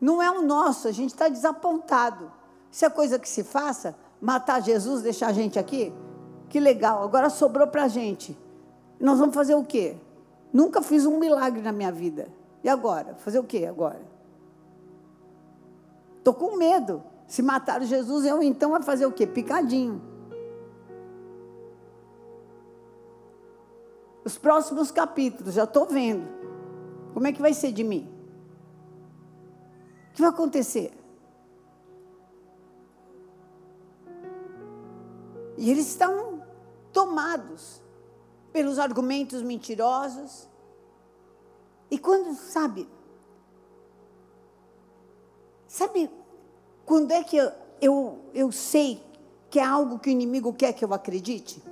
Não 0.00 0.20
é 0.20 0.28
o 0.28 0.42
nosso, 0.42 0.88
a 0.88 0.92
gente 0.92 1.10
está 1.10 1.28
desapontado. 1.28 2.32
Se 2.68 2.84
é 2.84 2.90
coisa 2.90 3.16
que 3.16 3.28
se 3.28 3.44
faça, 3.44 3.94
matar 4.22 4.62
Jesus, 4.62 5.02
deixar 5.02 5.26
a 5.26 5.32
gente 5.32 5.58
aqui, 5.58 5.92
que 6.48 6.60
legal, 6.60 7.02
agora 7.02 7.28
sobrou 7.28 7.66
para 7.66 7.82
a 7.84 7.88
gente. 7.88 8.38
Nós 9.00 9.18
vamos 9.18 9.34
fazer 9.34 9.56
o 9.56 9.64
quê? 9.64 9.96
Nunca 10.52 10.80
fiz 10.80 11.04
um 11.04 11.18
milagre 11.18 11.60
na 11.60 11.72
minha 11.72 11.90
vida. 11.90 12.28
E 12.62 12.68
agora? 12.68 13.16
Fazer 13.16 13.40
o 13.40 13.44
quê 13.44 13.66
agora? 13.66 14.00
Estou 16.18 16.32
com 16.32 16.56
medo. 16.56 17.02
Se 17.26 17.42
mataram 17.42 17.84
Jesus, 17.84 18.24
eu 18.24 18.40
então 18.42 18.70
vai 18.70 18.82
fazer 18.82 19.06
o 19.06 19.10
quê? 19.10 19.26
Picadinho. 19.26 20.00
Os 24.24 24.38
próximos 24.38 24.92
capítulos, 24.92 25.54
já 25.54 25.64
estou 25.64 25.86
vendo. 25.86 26.28
Como 27.12 27.26
é 27.26 27.32
que 27.32 27.42
vai 27.42 27.52
ser 27.52 27.72
de 27.72 27.82
mim? 27.82 28.08
O 30.10 30.14
que 30.14 30.20
vai 30.20 30.30
acontecer? 30.30 31.01
E 35.56 35.70
eles 35.70 35.88
estão 35.88 36.42
tomados 36.92 37.82
pelos 38.52 38.78
argumentos 38.78 39.42
mentirosos. 39.42 40.48
E 41.90 41.98
quando, 41.98 42.34
sabe, 42.34 42.88
sabe, 45.66 46.10
quando 46.84 47.10
é 47.12 47.22
que 47.22 47.36
eu, 47.36 47.52
eu, 47.80 48.18
eu 48.34 48.52
sei 48.52 49.02
que 49.50 49.58
é 49.58 49.64
algo 49.64 49.98
que 49.98 50.08
o 50.08 50.12
inimigo 50.12 50.52
quer 50.52 50.72
que 50.72 50.84
eu 50.84 50.94
acredite? 50.94 51.62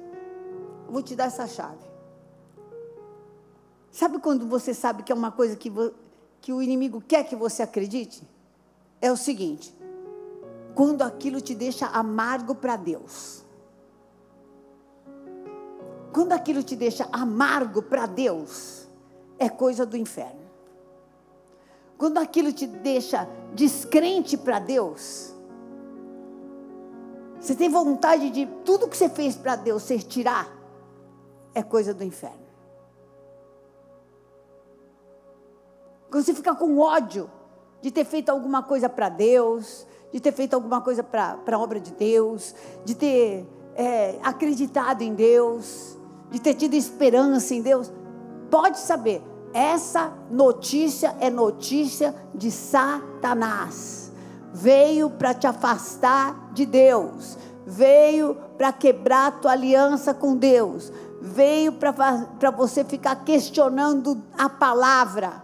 Vou 0.89 1.03
te 1.03 1.15
dar 1.15 1.27
essa 1.27 1.47
chave. 1.47 1.91
Sabe 3.91 4.19
quando 4.19 4.47
você 4.47 4.73
sabe 4.73 5.03
que 5.03 5.11
é 5.11 5.15
uma 5.15 5.33
coisa 5.33 5.57
que, 5.57 5.71
que 6.41 6.53
o 6.53 6.63
inimigo 6.63 7.01
quer 7.01 7.25
que 7.25 7.35
você 7.35 7.63
acredite? 7.63 8.23
É 9.01 9.11
o 9.11 9.17
seguinte: 9.17 9.75
quando 10.75 11.03
aquilo 11.03 11.41
te 11.41 11.55
deixa 11.55 11.87
amargo 11.87 12.55
para 12.55 12.77
Deus. 12.77 13.45
Quando 16.13 16.33
aquilo 16.33 16.63
te 16.63 16.75
deixa 16.75 17.09
amargo 17.13 17.83
para 17.83 18.07
Deus, 18.07 18.89
é 19.39 19.49
coisa 19.49 19.87
do 19.87 19.97
inferno. 19.97 20.41
Quando 21.97 22.19
aquilo 22.19 22.53
te 22.53 22.67
deixa 22.67 23.29
descrente 23.55 24.37
para 24.37 24.59
Deus, 24.59 25.35
você 27.41 27.55
tem 27.55 27.69
vontade 27.69 28.31
de 28.31 28.47
tudo 28.65 28.89
que 28.89 28.97
você 28.97 29.09
fez 29.09 29.37
para 29.37 29.55
Deus 29.57 29.83
ser 29.83 30.03
tirar, 30.03 30.51
é 31.55 31.63
coisa 31.63 31.95
do 31.95 32.03
inferno. 32.03 32.49
Quando 36.11 36.25
você 36.25 36.35
fica 36.35 36.55
com 36.55 36.79
ódio 36.79 37.31
de 37.81 37.91
ter 37.91 38.05
feito 38.05 38.31
alguma 38.31 38.63
coisa 38.63 38.89
para 38.89 39.09
Deus, 39.09 39.87
de 40.13 40.19
ter 40.21 40.33
feito 40.33 40.55
alguma 40.55 40.81
coisa 40.81 41.03
para 41.03 41.39
a 41.47 41.59
obra 41.59 41.79
de 41.79 41.93
Deus, 41.93 42.55
de 42.85 42.95
ter 42.95 43.47
é, 43.75 44.19
acreditado 44.23 45.03
em 45.03 45.15
Deus, 45.15 46.00
de 46.31 46.41
ter 46.41 46.55
tido 46.55 46.75
esperança 46.75 47.55
em 47.55 47.63
Deus, 47.63 47.93
pode 48.51 48.79
saber, 48.79 49.23
essa 49.53 50.13
notícia 50.31 51.17
é 51.21 51.29
notícia 51.29 52.15
de 52.35 52.51
Satanás. 52.51 54.13
Veio 54.53 55.11
para 55.11 55.35
te 55.35 55.47
afastar 55.47 56.53
de 56.53 56.67
Deus, 56.67 57.37
veio 57.67 58.37
para 58.57 58.73
quebrar 58.73 59.41
tua 59.41 59.53
aliança 59.53 60.13
com 60.13 60.37
Deus, 60.37 60.93
veio 61.21 61.73
para 61.73 62.51
você 62.51 62.85
ficar 62.85 63.25
questionando 63.25 64.23
a 64.37 64.49
palavra, 64.49 65.43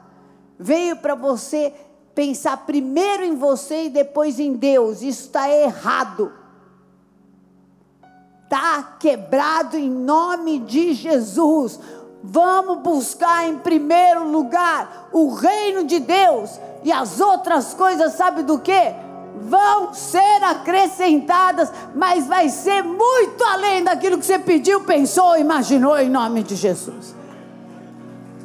veio 0.58 0.96
para 0.96 1.14
você 1.14 1.72
pensar 2.14 2.64
primeiro 2.64 3.22
em 3.22 3.36
você 3.36 3.84
e 3.84 3.90
depois 3.90 4.40
em 4.40 4.54
Deus. 4.54 5.02
Isso 5.02 5.26
está 5.26 5.48
errado 5.48 6.32
está 8.46 8.94
quebrado 8.98 9.76
em 9.76 9.90
nome 9.90 10.60
de 10.60 10.94
Jesus. 10.94 11.78
Vamos 12.22 12.78
buscar 12.78 13.48
em 13.48 13.58
primeiro 13.58 14.28
lugar 14.28 15.08
o 15.12 15.34
reino 15.34 15.84
de 15.84 15.98
Deus 15.98 16.58
e 16.82 16.92
as 16.92 17.20
outras 17.20 17.74
coisas, 17.74 18.14
sabe 18.14 18.42
do 18.42 18.58
que? 18.58 18.94
Vão 19.42 19.92
ser 19.92 20.42
acrescentadas, 20.44 21.70
mas 21.94 22.26
vai 22.26 22.48
ser 22.48 22.82
muito 22.82 23.44
além 23.44 23.84
daquilo 23.84 24.16
que 24.16 24.24
você 24.24 24.38
pediu, 24.38 24.80
pensou, 24.82 25.36
imaginou 25.36 25.98
em 25.98 26.08
nome 26.08 26.42
de 26.42 26.54
Jesus. 26.54 27.14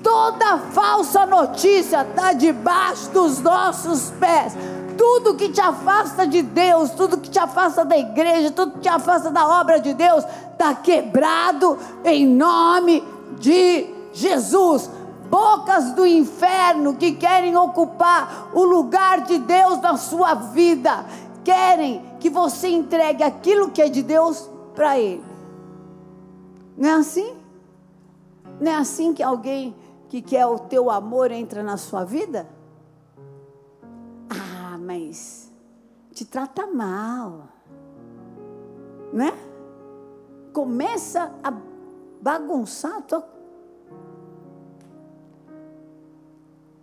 Toda 0.03 0.57
falsa 0.57 1.27
notícia 1.27 2.01
está 2.01 2.33
debaixo 2.33 3.09
dos 3.11 3.39
nossos 3.39 4.09
pés 4.19 4.53
tudo 4.97 5.35
que 5.35 5.49
te 5.49 5.61
afasta 5.61 6.25
de 6.25 6.41
Deus, 6.41 6.91
tudo 6.91 7.17
que 7.17 7.29
te 7.29 7.39
afasta 7.39 7.83
da 7.83 7.97
igreja, 7.97 8.51
tudo 8.51 8.73
que 8.73 8.79
te 8.79 8.89
afasta 8.89 9.29
da 9.29 9.61
obra 9.61 9.79
de 9.79 9.93
Deus, 9.93 10.23
está 10.51 10.73
quebrado 10.75 11.77
em 12.03 12.25
nome 12.25 13.03
de 13.39 13.87
Jesus. 14.13 14.89
Bocas 15.29 15.93
do 15.93 16.05
inferno 16.05 16.95
que 16.95 17.13
querem 17.13 17.55
ocupar 17.55 18.49
o 18.53 18.63
lugar 18.63 19.21
de 19.21 19.39
Deus 19.39 19.81
na 19.81 19.95
sua 19.95 20.33
vida, 20.33 21.05
querem 21.43 22.03
que 22.19 22.29
você 22.29 22.67
entregue 22.67 23.23
aquilo 23.23 23.71
que 23.71 23.81
é 23.81 23.87
de 23.87 24.03
Deus 24.03 24.49
para 24.75 24.99
Ele. 24.99 25.23
Não 26.77 26.89
é 26.89 26.93
assim? 26.93 27.33
Não 28.59 28.71
é 28.71 28.75
assim 28.75 29.13
que 29.13 29.23
alguém 29.23 29.75
que 30.09 30.21
quer 30.21 30.45
o 30.45 30.59
teu 30.59 30.89
amor 30.91 31.31
entra 31.31 31.63
na 31.63 31.77
sua 31.77 32.03
vida? 32.03 32.45
Mas 34.91 35.49
te 36.11 36.25
trata 36.25 36.67
mal. 36.67 37.47
Né? 39.13 39.31
Começa 40.51 41.33
a 41.41 41.53
bagunçar 42.21 42.97
a 42.97 43.01
tua. 43.01 43.29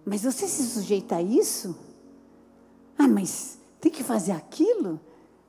Mas 0.06 0.22
você 0.22 0.48
se 0.48 0.62
sujeita 0.64 1.16
a 1.16 1.22
isso? 1.22 1.76
Ah, 2.98 3.06
mas 3.06 3.58
tem 3.78 3.92
que 3.92 4.02
fazer 4.02 4.32
aquilo? 4.32 4.98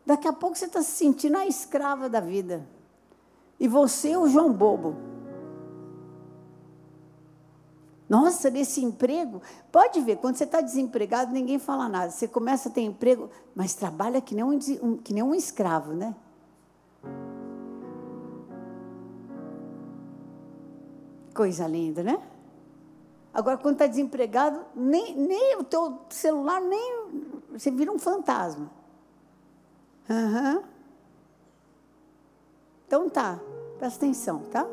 Daqui 0.05 0.27
a 0.27 0.33
pouco 0.33 0.57
você 0.57 0.65
está 0.65 0.81
se 0.81 0.91
sentindo 0.91 1.37
a 1.37 1.47
escrava 1.47 2.09
da 2.09 2.19
vida. 2.19 2.67
E 3.57 3.69
você, 3.69 4.17
o 4.17 4.27
João 4.27 4.51
Bobo. 4.51 4.95
Nossa, 8.09 8.49
nesse 8.49 8.83
emprego, 8.83 9.39
pode 9.71 10.01
ver, 10.01 10.17
quando 10.17 10.35
você 10.35 10.43
está 10.43 10.61
desempregado, 10.61 11.31
ninguém 11.31 11.59
fala 11.59 11.87
nada. 11.87 12.09
Você 12.09 12.27
começa 12.27 12.67
a 12.67 12.71
ter 12.71 12.81
emprego, 12.81 13.29
mas 13.53 13.75
trabalha 13.75 14.19
que 14.19 14.33
nem 14.33 14.43
um, 14.43 14.97
que 14.97 15.13
nem 15.13 15.21
um 15.21 15.35
escravo, 15.35 15.93
né? 15.93 16.15
Coisa 21.35 21.67
linda, 21.67 22.01
né? 22.01 22.19
Agora, 23.31 23.57
quando 23.57 23.75
está 23.75 23.85
desempregado, 23.85 24.59
nem, 24.75 25.15
nem 25.15 25.57
o 25.57 25.63
teu 25.63 25.99
celular, 26.09 26.59
nem. 26.59 27.37
Você 27.51 27.69
vira 27.69 27.91
um 27.91 27.99
fantasma. 27.99 28.71
Uhum. 30.09 30.63
Então 32.87 33.07
tá, 33.07 33.39
presta 33.77 34.03
atenção, 34.03 34.39
tá? 34.51 34.65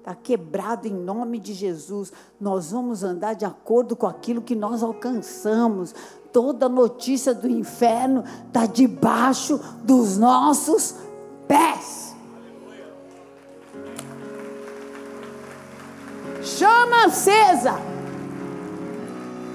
Está 0.00 0.14
quebrado 0.14 0.88
em 0.88 0.94
nome 0.94 1.38
de 1.38 1.52
Jesus. 1.52 2.10
Nós 2.40 2.72
vamos 2.72 3.04
andar 3.04 3.34
de 3.34 3.44
acordo 3.44 3.94
com 3.94 4.06
aquilo 4.06 4.40
que 4.40 4.56
nós 4.56 4.82
alcançamos. 4.82 5.94
Toda 6.32 6.70
notícia 6.70 7.34
do 7.34 7.46
inferno 7.46 8.24
está 8.46 8.64
debaixo 8.64 9.60
dos 9.84 10.16
nossos 10.16 10.94
pés. 11.46 12.16
Chama 16.42 17.04
acesa. 17.04 17.74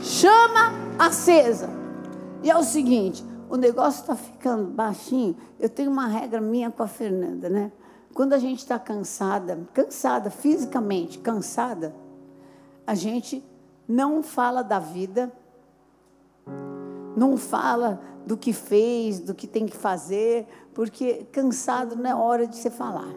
Chama 0.04 0.74
acesa. 1.00 1.70
E 2.43 2.52
é 2.52 2.56
o 2.56 2.64
seguinte, 2.64 3.26
o 3.50 3.58
negócio 3.58 4.02
está 4.02 4.16
ficando 4.16 4.66
baixinho. 4.66 5.36
Eu 5.60 5.70
tenho 5.70 5.89
uma 5.89 6.06
regra 6.06 6.39
minha 6.39 6.70
com 6.70 6.84
a 6.84 6.88
Fernanda, 6.88 7.50
né? 7.50 7.72
Quando 8.16 8.32
a 8.32 8.38
gente 8.38 8.59
está 8.59 8.80
cansada, 8.80 9.68
cansada 9.74 10.30
fisicamente, 10.30 11.20
cansada, 11.20 11.93
a 12.88 12.95
gente 12.95 13.43
não 13.86 14.24
fala 14.24 14.61
da 14.61 14.80
vida, 14.80 15.30
não 17.13 17.36
fala 17.36 17.99
do 18.26 18.38
que 18.38 18.53
fez, 18.53 19.20
do 19.20 19.36
que 19.36 19.45
tem 19.45 19.66
que 19.66 19.76
fazer, 19.76 20.47
porque 20.74 21.26
cansado 21.30 21.97
não 21.97 22.09
é 22.09 22.16
hora 22.16 22.47
de 22.47 22.55
você 22.55 22.70
falar. 22.70 23.13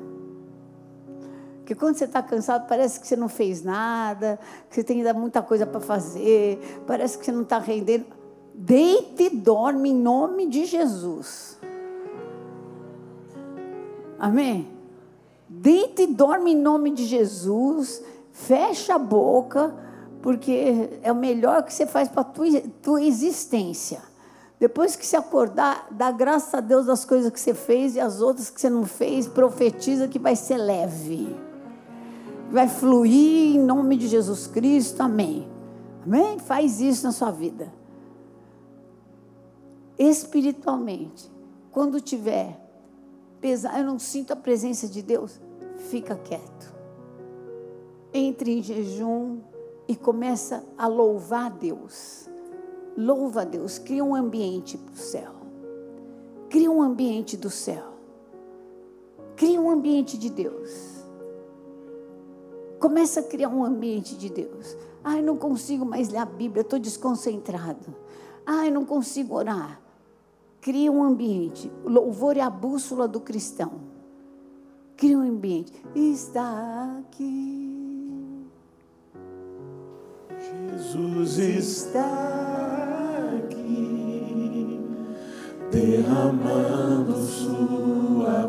Porque 1.58 1.76
quando 1.76 1.94
você 1.94 2.04
está 2.04 2.20
cansado, 2.20 2.66
parece 2.66 2.98
que 2.98 3.06
você 3.06 3.14
não 3.14 3.28
fez 3.28 3.62
nada, 3.62 4.36
que 4.68 4.74
você 4.74 4.82
tem 4.82 4.96
ainda 4.96 5.14
muita 5.14 5.40
coisa 5.42 5.64
para 5.64 5.78
fazer, 5.78 6.82
parece 6.88 7.16
que 7.16 7.24
você 7.24 7.30
não 7.30 7.42
está 7.42 7.60
rendendo. 7.60 8.04
Deite 8.52 9.22
e 9.26 9.30
dorme 9.30 9.90
em 9.90 9.94
nome 9.94 10.48
de 10.48 10.64
Jesus. 10.64 11.56
Amém? 14.18 14.76
Deite 15.60 16.02
e 16.02 16.06
dorme 16.06 16.52
em 16.52 16.56
nome 16.56 16.90
de 16.90 17.04
Jesus. 17.04 18.00
Fecha 18.30 18.94
a 18.94 18.98
boca, 18.98 19.74
porque 20.22 21.00
é 21.02 21.10
o 21.10 21.16
melhor 21.16 21.64
que 21.64 21.74
você 21.74 21.84
faz 21.84 22.08
para 22.08 22.20
a 22.20 22.24
tua, 22.24 22.46
tua 22.80 23.02
existência. 23.02 24.00
Depois 24.60 24.94
que 24.94 25.04
se 25.04 25.16
acordar, 25.16 25.88
dá 25.90 26.12
graças 26.12 26.54
a 26.54 26.60
Deus 26.60 26.86
das 26.86 27.04
coisas 27.04 27.32
que 27.32 27.40
você 27.40 27.54
fez 27.54 27.96
e 27.96 28.00
as 28.00 28.20
outras 28.20 28.50
que 28.50 28.60
você 28.60 28.70
não 28.70 28.84
fez, 28.84 29.26
profetiza 29.26 30.06
que 30.06 30.18
vai 30.18 30.36
ser 30.36 30.58
leve. 30.58 31.34
Vai 32.52 32.68
fluir 32.68 33.56
em 33.56 33.58
nome 33.58 33.96
de 33.96 34.06
Jesus 34.06 34.46
Cristo. 34.46 35.00
Amém. 35.00 35.48
Amém? 36.04 36.38
Faz 36.38 36.80
isso 36.80 37.04
na 37.04 37.12
sua 37.12 37.32
vida. 37.32 37.72
Espiritualmente, 39.98 41.28
quando 41.72 42.00
tiver 42.00 42.60
pesar, 43.40 43.78
eu 43.80 43.84
não 43.84 43.98
sinto 43.98 44.32
a 44.32 44.36
presença 44.36 44.86
de 44.86 45.02
Deus, 45.02 45.40
fica 45.78 46.16
quieto. 46.16 46.74
Entre 48.12 48.58
em 48.58 48.62
jejum 48.62 49.40
e 49.86 49.96
começa 49.96 50.64
a 50.76 50.86
louvar 50.86 51.50
Deus. 51.50 52.28
Louva 52.96 53.46
Deus, 53.46 53.78
cria 53.78 54.04
um 54.04 54.14
ambiente 54.14 54.76
para 54.76 54.92
o 54.92 54.96
céu. 54.96 55.32
Cria 56.50 56.70
um 56.70 56.82
ambiente 56.82 57.36
do 57.36 57.48
céu. 57.48 57.94
Cria 59.36 59.60
um 59.60 59.70
ambiente 59.70 60.18
de 60.18 60.30
Deus. 60.30 60.98
Começa 62.80 63.20
a 63.20 63.22
criar 63.22 63.48
um 63.48 63.64
ambiente 63.64 64.16
de 64.16 64.28
Deus. 64.28 64.76
Ai, 65.02 65.20
não 65.20 65.36
consigo 65.36 65.84
mais 65.84 66.08
ler 66.08 66.18
a 66.18 66.24
Bíblia, 66.24 66.62
estou 66.62 66.78
desconcentrado. 66.78 67.94
Ai, 68.46 68.70
não 68.70 68.84
consigo 68.84 69.34
orar. 69.34 69.80
Cria 70.60 70.90
um 70.90 71.02
ambiente. 71.02 71.70
Louvor 71.84 72.36
é 72.36 72.40
a 72.40 72.50
bússola 72.50 73.06
do 73.08 73.20
cristão. 73.20 73.87
Cria 74.98 75.16
um 75.16 75.22
ambiente. 75.22 75.72
Está 75.94 76.98
aqui. 76.98 78.44
Jesus 80.36 81.38
está 81.38 82.02
aqui, 83.38 84.80
derramando 85.70 87.14
sua 87.14 88.48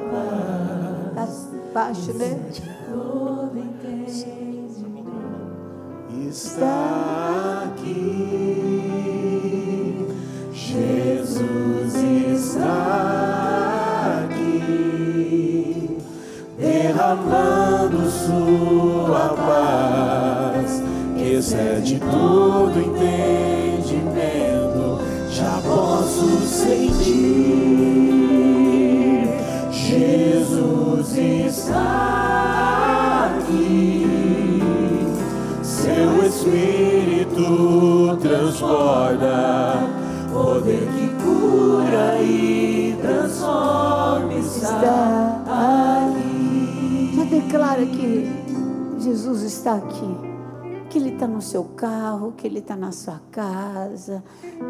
paz. 1.16 1.30
Está 1.30 1.60
baixo, 1.72 2.14
né? 2.14 2.52
Está 6.28 7.74
aqui, 7.76 8.90
Jesus 10.52 11.94
está 11.94 13.59
derramando 17.00 18.12
sua 18.12 19.30
paz, 19.30 20.84
que 21.16 21.36
excede 21.36 21.98
todo 22.00 22.78
entendimento. 22.78 25.00
Já 25.32 25.62
posso 25.66 26.28
sentir, 26.46 27.24
Jesus 29.72 31.18
está 31.18 33.32
aqui. 33.32 34.62
Seu 35.62 36.26
Espírito 36.26 38.18
transborda, 38.22 39.88
poder 40.34 40.86
que 40.98 41.08
cura 41.24 42.18
e 42.22 42.98
transforma 43.02 44.34
está 44.34 45.29
declara 47.50 47.84
que 47.84 48.28
Jesus 49.00 49.42
está 49.42 49.78
aqui. 49.78 50.30
Que 50.88 51.00
Ele 51.00 51.10
está 51.10 51.28
no 51.28 51.42
seu 51.42 51.64
carro, 51.64 52.34
que 52.38 52.46
Ele 52.46 52.60
está 52.60 52.76
na 52.76 52.92
sua 52.92 53.20
casa, 53.32 54.24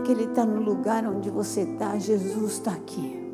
que 0.05 0.11
Ele 0.13 0.23
está 0.23 0.45
no 0.45 0.61
lugar 0.61 1.05
onde 1.05 1.29
você 1.29 1.61
está. 1.61 1.97
Jesus 1.99 2.53
está 2.53 2.71
aqui. 2.71 3.33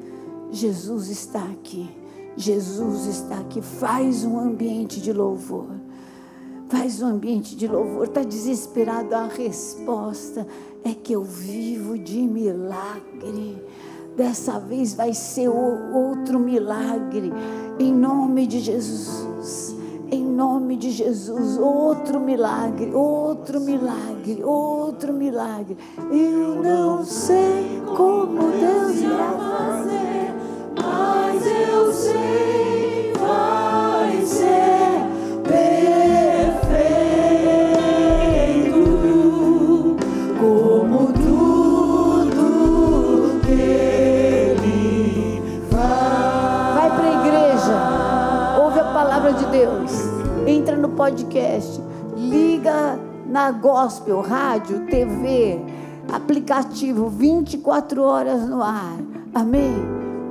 Jesus 0.51 1.09
está 1.09 1.43
aqui. 1.43 1.95
Jesus 2.35 3.05
está 3.05 3.37
aqui. 3.37 3.61
Faz 3.61 4.25
um 4.25 4.39
ambiente 4.39 4.99
de 4.99 5.13
louvor. 5.13 5.69
Faz 6.67 6.99
um 7.03 7.05
ambiente 7.05 7.55
de 7.55 7.67
louvor. 7.67 8.05
Está 8.05 8.23
desesperado? 8.23 9.13
A 9.13 9.27
resposta 9.27 10.47
é 10.83 10.91
que 10.91 11.13
eu 11.13 11.23
vivo 11.23 11.99
de 11.99 12.19
milagre. 12.21 13.61
Dessa 14.15 14.59
vez 14.59 14.93
vai 14.93 15.13
ser 15.13 15.49
outro 15.49 16.39
milagre. 16.39 17.33
Em 17.77 17.91
nome 17.93 18.47
de 18.47 18.59
Jesus. 18.59 19.75
Em 20.11 20.23
nome 20.23 20.77
de 20.77 20.91
Jesus, 20.91 21.57
outro 21.57 22.19
milagre, 22.19 22.93
outro 22.93 23.59
milagre, 23.59 24.43
outro 24.43 25.11
milagre. 25.11 25.75
Eu 26.11 26.61
não 26.63 27.03
sei 27.03 27.81
como 27.97 28.51
Deus 28.51 28.97
irá 29.01 29.31
fazer, 29.31 30.33
mas 30.79 31.43
eu 31.45 31.91
sei 31.91 32.84
entra 50.65 50.77
no 50.77 50.89
podcast, 50.89 51.79
liga 52.17 52.99
na 53.27 53.51
gospel, 53.51 54.19
rádio, 54.21 54.87
TV, 54.87 55.59
aplicativo, 56.11 57.07
24 57.07 58.01
horas 58.01 58.49
no 58.49 58.63
ar. 58.63 58.97
Amém? 59.31 59.75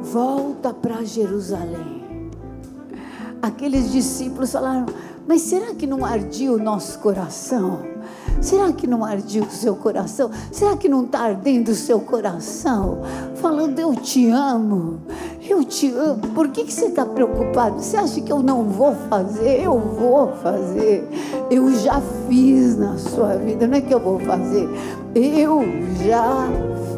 Volta 0.03 0.75
para 0.75 1.05
Jerusalém. 1.05 2.33
Aqueles 3.41 3.93
discípulos 3.93 4.51
falaram: 4.51 4.87
Mas 5.25 5.43
será 5.43 5.73
que 5.73 5.87
não 5.87 6.05
ardia 6.05 6.51
o 6.51 6.59
nosso 6.59 6.99
coração? 6.99 7.94
Será 8.41 8.73
que 8.73 8.87
não 8.87 9.05
ardia 9.05 9.43
o 9.43 9.51
seu 9.51 9.75
coração? 9.75 10.31
Será 10.53 10.77
que 10.77 10.89
não 10.89 11.05
está 11.05 11.21
ardendo 11.21 11.69
o 11.69 11.75
seu 11.75 12.01
coração? 12.01 12.99
Falando, 13.37 13.79
eu 13.79 13.95
te 13.95 14.29
amo, 14.29 15.01
eu 15.43 15.65
te 15.65 15.91
amo. 15.91 16.21
Por 16.35 16.49
que, 16.49 16.65
que 16.65 16.73
você 16.73 16.87
está 16.87 17.05
preocupado? 17.07 17.81
Você 17.81 17.97
acha 17.97 18.21
que 18.21 18.33
eu 18.33 18.43
não 18.43 18.65
vou 18.65 18.95
fazer? 19.09 19.63
Eu 19.63 19.79
vou 19.79 20.33
fazer. 20.43 21.09
Eu 21.51 21.75
já 21.75 22.01
fiz 22.29 22.77
na 22.77 22.99
sua 22.99 23.37
vida, 23.37 23.67
não 23.67 23.77
é 23.77 23.81
que 23.81 23.95
eu 23.95 24.01
vou 24.01 24.19
fazer. 24.21 24.69
Eu 25.15 25.63
já 26.05 26.49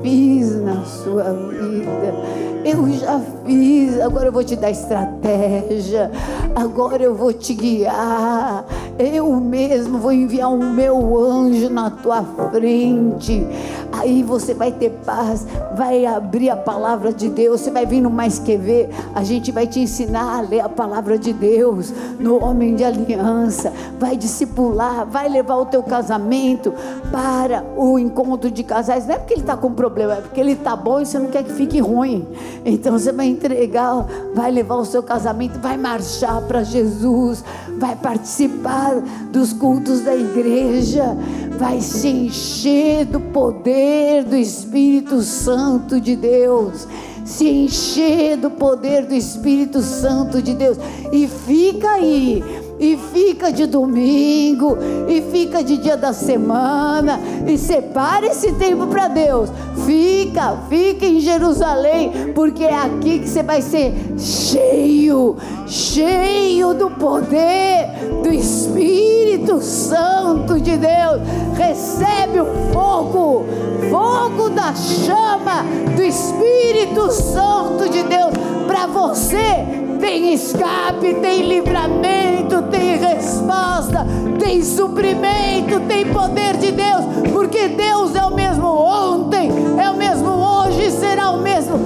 fiz 0.02 0.56
na 0.62 0.84
sua 0.84 1.32
vida. 1.32 2.46
Eu 2.64 2.90
já 2.90 3.20
fiz, 3.44 4.00
agora 4.00 4.26
eu 4.26 4.32
vou 4.32 4.42
te 4.42 4.56
dar 4.56 4.70
estratégia, 4.70 6.10
agora 6.52 7.00
eu 7.00 7.14
vou 7.14 7.32
te 7.32 7.54
guiar. 7.54 8.64
Eu 8.98 9.30
mesmo 9.36 9.98
vou 9.98 10.10
enviar 10.10 10.50
o 10.50 10.56
meu 10.56 11.18
anjo 11.22 11.68
na 11.68 11.90
tua 11.90 12.22
frente. 12.50 13.46
Aí 13.92 14.22
você 14.22 14.54
vai 14.54 14.72
ter 14.72 14.90
paz, 15.04 15.46
vai 15.76 16.06
abrir 16.06 16.48
a 16.48 16.56
palavra 16.56 17.12
de 17.12 17.28
Deus. 17.28 17.60
Você 17.60 17.70
vai 17.70 17.84
vir 17.84 18.00
no 18.00 18.08
Mais 18.08 18.38
Que 18.38 18.56
Ver, 18.56 18.88
a 19.14 19.22
gente 19.22 19.52
vai 19.52 19.66
te 19.66 19.80
ensinar 19.80 20.38
a 20.38 20.40
ler 20.40 20.60
a 20.60 20.68
palavra 20.68 21.18
de 21.18 21.32
Deus 21.32 21.92
no 22.18 22.42
Homem 22.42 22.74
de 22.74 22.84
Aliança. 22.84 23.70
Vai 23.98 24.16
discipular, 24.16 25.04
vai 25.04 25.28
levar 25.28 25.56
o 25.56 25.66
teu 25.66 25.82
casamento 25.82 26.72
para 27.12 27.64
o 27.76 27.98
encontro 27.98 28.50
de 28.50 28.62
casais. 28.62 29.06
Não 29.06 29.14
é 29.14 29.18
porque 29.18 29.34
ele 29.34 29.42
está 29.42 29.58
com 29.58 29.72
problema, 29.72 30.14
é 30.14 30.20
porque 30.22 30.40
ele 30.40 30.52
está 30.52 30.74
bom 30.74 31.00
e 31.00 31.06
você 31.06 31.18
não 31.18 31.28
quer 31.28 31.44
que 31.44 31.52
fique 31.52 31.80
ruim. 31.80 32.26
Então 32.64 32.98
você 32.98 33.12
vai 33.12 33.26
entregar, 33.26 34.06
vai 34.34 34.50
levar 34.50 34.76
o 34.76 34.86
seu 34.86 35.02
casamento, 35.02 35.58
vai 35.60 35.76
marchar 35.76 36.40
para 36.42 36.62
Jesus, 36.62 37.44
vai 37.78 37.94
participar 37.94 38.85
dos 39.30 39.52
cultos 39.52 40.00
da 40.00 40.14
igreja, 40.14 41.16
vai 41.58 41.80
se 41.80 42.08
encher 42.08 43.06
do 43.06 43.20
poder 43.20 44.24
do 44.24 44.36
Espírito 44.36 45.22
Santo 45.22 46.00
de 46.00 46.16
Deus. 46.16 46.86
Se 47.24 47.48
encher 47.48 48.36
do 48.36 48.50
poder 48.50 49.06
do 49.06 49.14
Espírito 49.14 49.82
Santo 49.82 50.40
de 50.40 50.54
Deus. 50.54 50.78
E 51.12 51.26
fica 51.26 51.90
aí 51.90 52.42
e 52.78 52.96
fica 52.96 53.50
de 53.50 53.66
domingo, 53.66 54.76
e 55.08 55.22
fica 55.30 55.62
de 55.62 55.76
dia 55.76 55.96
da 55.96 56.12
semana, 56.12 57.18
e 57.46 57.56
separe 57.56 58.26
esse 58.28 58.52
tempo 58.52 58.86
para 58.86 59.08
Deus. 59.08 59.50
Fica, 59.84 60.56
fica 60.68 61.06
em 61.06 61.20
Jerusalém, 61.20 62.32
porque 62.34 62.64
é 62.64 62.74
aqui 62.74 63.20
que 63.20 63.28
você 63.28 63.42
vai 63.42 63.62
ser 63.62 63.94
cheio, 64.18 65.36
cheio 65.66 66.74
do 66.74 66.90
poder 66.90 67.88
do 68.22 68.30
Espírito 68.30 69.60
Santo 69.60 70.60
de 70.60 70.76
Deus. 70.76 71.20
Recebe 71.56 72.40
o 72.40 72.46
fogo, 72.72 73.46
fogo 73.90 74.50
da 74.50 74.74
chama 74.74 75.64
do 75.94 76.02
Espírito 76.02 77.10
Santo 77.10 77.88
de 77.88 78.02
Deus 78.02 78.32
para 78.66 78.86
você 78.86 79.85
tem 79.96 80.32
escape, 80.34 81.14
tem 81.14 81.42
livramento, 81.42 82.62
tem 82.70 82.96
resposta, 82.98 84.06
tem 84.38 84.62
suprimento, 84.62 85.80
tem 85.88 86.06
poder 86.06 86.56
de 86.56 86.72
Deus, 86.72 87.04
porque 87.32 87.68
Deus 87.68 88.14
é 88.14 88.24
o 88.24 88.34
mesmo 88.34 88.66
ontem, 88.66 89.50
é 89.78 89.90
o 89.90 89.96
mesmo 89.96 90.28
hoje, 90.28 90.90
será 90.90 91.30
o 91.30 91.40
mesmo 91.40 91.78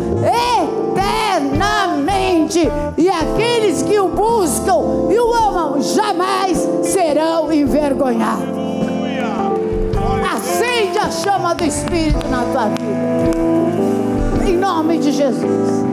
eternamente. 0.96 2.70
E 2.96 3.08
aqueles 3.08 3.82
que 3.82 3.98
o 3.98 4.08
buscam 4.08 5.10
e 5.10 5.18
o 5.18 5.32
amam 5.32 5.80
jamais 5.82 6.68
serão 6.82 7.52
envergonhados. 7.52 8.60
Acende 10.32 10.98
a 10.98 11.10
chama 11.10 11.54
do 11.54 11.64
Espírito 11.64 12.26
na 12.28 12.44
tua 12.44 12.68
vida. 12.68 14.48
Em 14.48 14.56
nome 14.56 14.98
de 14.98 15.12
Jesus 15.12 15.89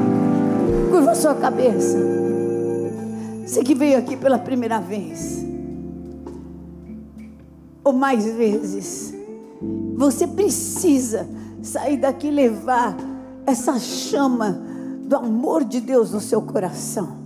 curva 0.88 1.14
sua 1.16 1.36
cabeça. 1.36 1.98
Você 3.46 3.64
que 3.64 3.76
veio 3.76 3.98
aqui 3.98 4.16
pela 4.16 4.40
primeira 4.40 4.80
vez, 4.80 5.46
ou 7.84 7.94
mais 7.94 8.26
vezes, 8.26 9.14
você 9.96 10.28
precisa 10.28 11.28
sair 11.62 11.98
daqui 11.98 12.28
e 12.28 12.32
levar 12.32 12.96
essa 13.46 13.80
chama 13.80 14.60
do 15.04 15.16
amor 15.16 15.64
de 15.64 15.80
Deus 15.80 16.12
no 16.12 16.20
seu 16.20 16.42
coração. 16.42 17.18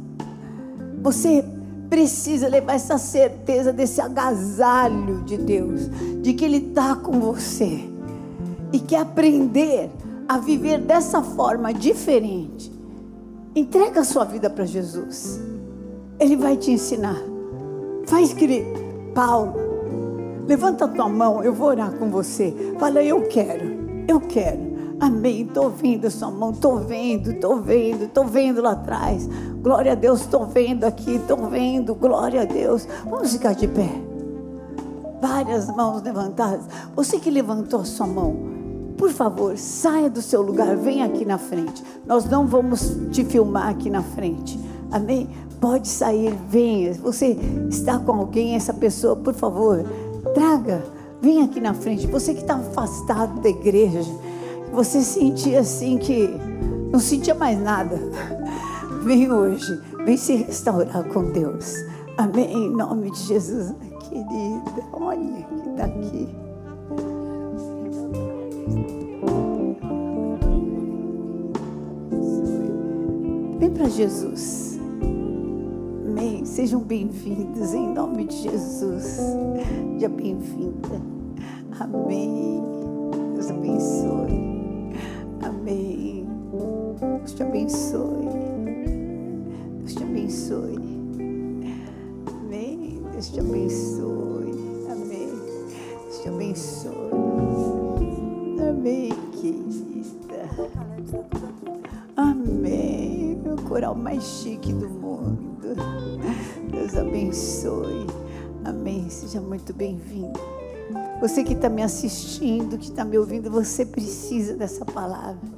Você 1.01 1.43
precisa 1.89 2.47
levar 2.47 2.73
essa 2.73 2.97
certeza 2.97 3.73
desse 3.73 3.99
agasalho 3.99 5.23
de 5.23 5.37
Deus, 5.37 5.89
de 6.21 6.33
que 6.33 6.45
Ele 6.45 6.69
está 6.69 6.95
com 6.95 7.19
você 7.19 7.83
e 8.71 8.79
quer 8.79 9.01
aprender 9.01 9.89
a 10.29 10.37
viver 10.37 10.79
dessa 10.79 11.21
forma 11.21 11.73
diferente 11.73 12.80
Entrega 13.53 14.01
a 14.01 14.05
sua 14.05 14.23
vida 14.23 14.49
para 14.49 14.63
Jesus. 14.65 15.39
Ele 16.19 16.37
vai 16.37 16.55
te 16.55 16.71
ensinar. 16.71 17.21
Faz 18.05 18.33
que 18.33 18.65
Paulo, 19.13 19.53
levanta 20.47 20.85
a 20.85 20.87
tua 20.87 21.09
mão, 21.09 21.43
eu 21.43 21.53
vou 21.53 21.67
orar 21.67 21.91
com 21.93 22.09
você. 22.09 22.53
Fala, 22.79 23.03
eu 23.03 23.27
quero, 23.27 24.05
eu 24.07 24.21
quero. 24.21 24.71
Amém. 25.01 25.41
Estou 25.41 25.69
vendo 25.69 26.05
a 26.05 26.11
sua 26.11 26.31
mão, 26.31 26.51
estou 26.51 26.77
vendo, 26.77 27.31
estou 27.31 27.59
vendo, 27.59 28.05
estou 28.05 28.25
vendo 28.25 28.61
lá 28.61 28.71
atrás. 28.71 29.27
Glória 29.61 29.91
a 29.91 29.95
Deus, 29.95 30.21
estou 30.21 30.45
vendo 30.45 30.85
aqui, 30.85 31.15
estou 31.15 31.37
vendo. 31.49 31.93
Glória 31.95 32.43
a 32.43 32.45
Deus. 32.45 32.87
Vamos 33.03 33.33
ficar 33.33 33.53
de 33.53 33.67
pé. 33.67 33.89
Várias 35.19 35.67
mãos 35.75 36.01
levantadas. 36.03 36.65
Você 36.95 37.19
que 37.19 37.29
levantou 37.29 37.81
a 37.81 37.85
sua 37.85 38.07
mão, 38.07 38.60
por 39.01 39.09
favor, 39.09 39.57
saia 39.57 40.11
do 40.11 40.21
seu 40.21 40.43
lugar, 40.43 40.77
venha 40.77 41.07
aqui 41.07 41.25
na 41.25 41.39
frente. 41.39 41.83
Nós 42.05 42.23
não 42.25 42.45
vamos 42.45 42.95
te 43.11 43.25
filmar 43.25 43.69
aqui 43.69 43.89
na 43.89 44.03
frente. 44.03 44.59
Amém? 44.91 45.27
Pode 45.59 45.87
sair, 45.87 46.37
venha. 46.47 46.93
Você 46.93 47.35
está 47.67 47.97
com 47.97 48.11
alguém, 48.11 48.53
essa 48.53 48.71
pessoa, 48.71 49.15
por 49.15 49.33
favor, 49.33 49.83
traga, 50.35 50.83
venha 51.19 51.45
aqui 51.45 51.59
na 51.59 51.73
frente. 51.73 52.05
Você 52.05 52.35
que 52.35 52.41
está 52.41 52.57
afastado 52.57 53.41
da 53.41 53.49
igreja, 53.49 54.05
você 54.71 55.01
sentia 55.01 55.61
assim 55.61 55.97
que 55.97 56.29
não 56.91 56.99
sentia 56.99 57.33
mais 57.33 57.59
nada. 57.59 57.99
Vem 59.01 59.31
hoje, 59.31 59.81
vem 60.05 60.15
se 60.15 60.35
restaurar 60.35 61.03
com 61.05 61.23
Deus. 61.31 61.73
Amém? 62.19 62.53
Em 62.53 62.69
nome 62.69 63.09
de 63.09 63.17
Jesus, 63.17 63.73
querida. 64.07 64.83
Olha 64.93 65.43
que 65.47 65.69
está 65.69 65.85
aqui. 65.85 66.50
Vem 73.59 73.69
para 73.71 73.89
Jesus. 73.89 74.79
Amém. 76.07 76.43
Sejam 76.45 76.81
bem-vindos 76.81 77.73
em 77.73 77.93
nome 77.93 78.25
de 78.25 78.35
Jesus. 78.35 79.03
Seja 79.03 80.09
bem-vinda. 80.09 81.01
Amém. 81.79 82.61
Deus 83.33 83.49
abençoe. 83.49 84.93
Amém. 85.41 86.25
Deus 86.99 87.33
te 87.33 87.43
abençoe. 87.43 88.29
Deus 89.79 89.95
te 89.95 90.03
abençoe. 90.03 90.75
Amém. 92.27 93.01
Deus 93.11 93.29
te 93.29 93.39
abençoe. 93.39 94.51
Amém. 94.91 95.29
Deus 96.03 96.21
te 96.21 96.29
abençoe. 96.29 97.20
Amém. 102.15 103.41
O 103.45 103.61
coral 103.63 103.95
mais 103.95 104.23
chique 104.23 104.71
do 104.73 104.89
mundo. 104.89 105.75
Deus 106.71 106.95
abençoe. 106.95 108.07
Amém. 108.63 109.09
Seja 109.09 109.41
muito 109.41 109.73
bem-vindo. 109.73 110.39
Você 111.19 111.43
que 111.43 111.53
está 111.53 111.69
me 111.69 111.83
assistindo, 111.83 112.77
que 112.77 112.85
está 112.85 113.05
me 113.05 113.17
ouvindo, 113.17 113.51
você 113.51 113.85
precisa 113.85 114.55
dessa 114.55 114.83
palavra. 114.85 115.49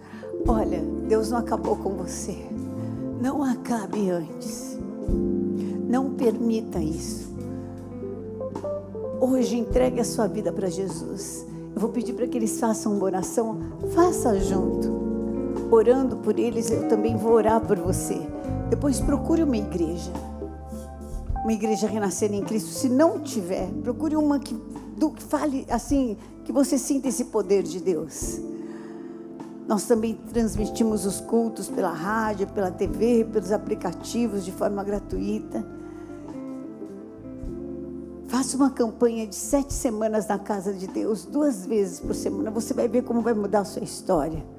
Olha, 0.48 0.82
Deus 1.08 1.32
não 1.32 1.38
acabou 1.38 1.76
com 1.78 1.92
você. 1.92 2.38
Não 3.22 3.44
acabe 3.44 4.10
antes. 4.10 4.78
Não 5.88 6.12
permita 6.16 6.80
isso. 6.80 7.32
Hoje 9.22 9.58
entregue 9.58 10.02
a 10.02 10.04
sua 10.04 10.28
vida 10.28 10.52
para 10.52 10.70
Jesus. 10.70 11.46
Eu 11.74 11.80
vou 11.80 11.90
pedir 11.90 12.14
para 12.14 12.28
que 12.28 12.38
eles 12.38 12.60
façam 12.60 12.94
uma 12.94 13.06
oração. 13.06 13.58
Faça 13.94 14.38
junto. 14.40 14.93
Orando 15.74 16.18
por 16.18 16.38
eles, 16.38 16.70
eu 16.70 16.88
também 16.88 17.18
vou 17.18 17.32
orar 17.32 17.60
por 17.60 17.80
você. 17.80 18.16
Depois 18.70 19.00
procure 19.00 19.42
uma 19.42 19.58
igreja. 19.58 20.12
Uma 21.44 21.52
igreja 21.52 21.88
renascer 21.88 22.32
em 22.32 22.44
Cristo. 22.44 22.70
Se 22.70 22.88
não 22.88 23.20
tiver, 23.20 23.72
procure 23.82 24.16
uma 24.16 24.38
que, 24.38 24.54
do, 24.96 25.10
que 25.10 25.24
fale 25.24 25.66
assim, 25.68 26.16
que 26.46 26.52
você 26.52 26.78
sinta 26.78 27.08
esse 27.08 27.26
poder 27.26 27.64
de 27.64 27.80
Deus. 27.80 28.40
Nós 29.68 29.86
também 29.86 30.14
transmitimos 30.32 31.08
os 31.08 31.20
cultos 31.20 31.70
pela 31.70 31.92
rádio, 31.92 32.46
pela 32.50 32.70
TV, 32.70 33.26
pelos 33.26 33.52
aplicativos 33.52 34.46
de 34.46 34.52
forma 34.52 34.84
gratuita. 34.84 35.66
Faça 38.28 38.56
uma 38.56 38.70
campanha 38.70 39.26
de 39.26 39.36
sete 39.36 39.74
semanas 39.74 40.28
na 40.28 40.38
casa 40.38 40.72
de 40.72 40.86
Deus, 40.86 41.26
duas 41.26 41.66
vezes 41.66 42.00
por 42.00 42.14
semana. 42.14 42.52
Você 42.52 42.76
vai 42.76 42.88
ver 42.88 43.02
como 43.02 43.22
vai 43.22 43.34
mudar 43.34 43.62
a 43.62 43.66
sua 43.66 43.84
história. 43.84 44.53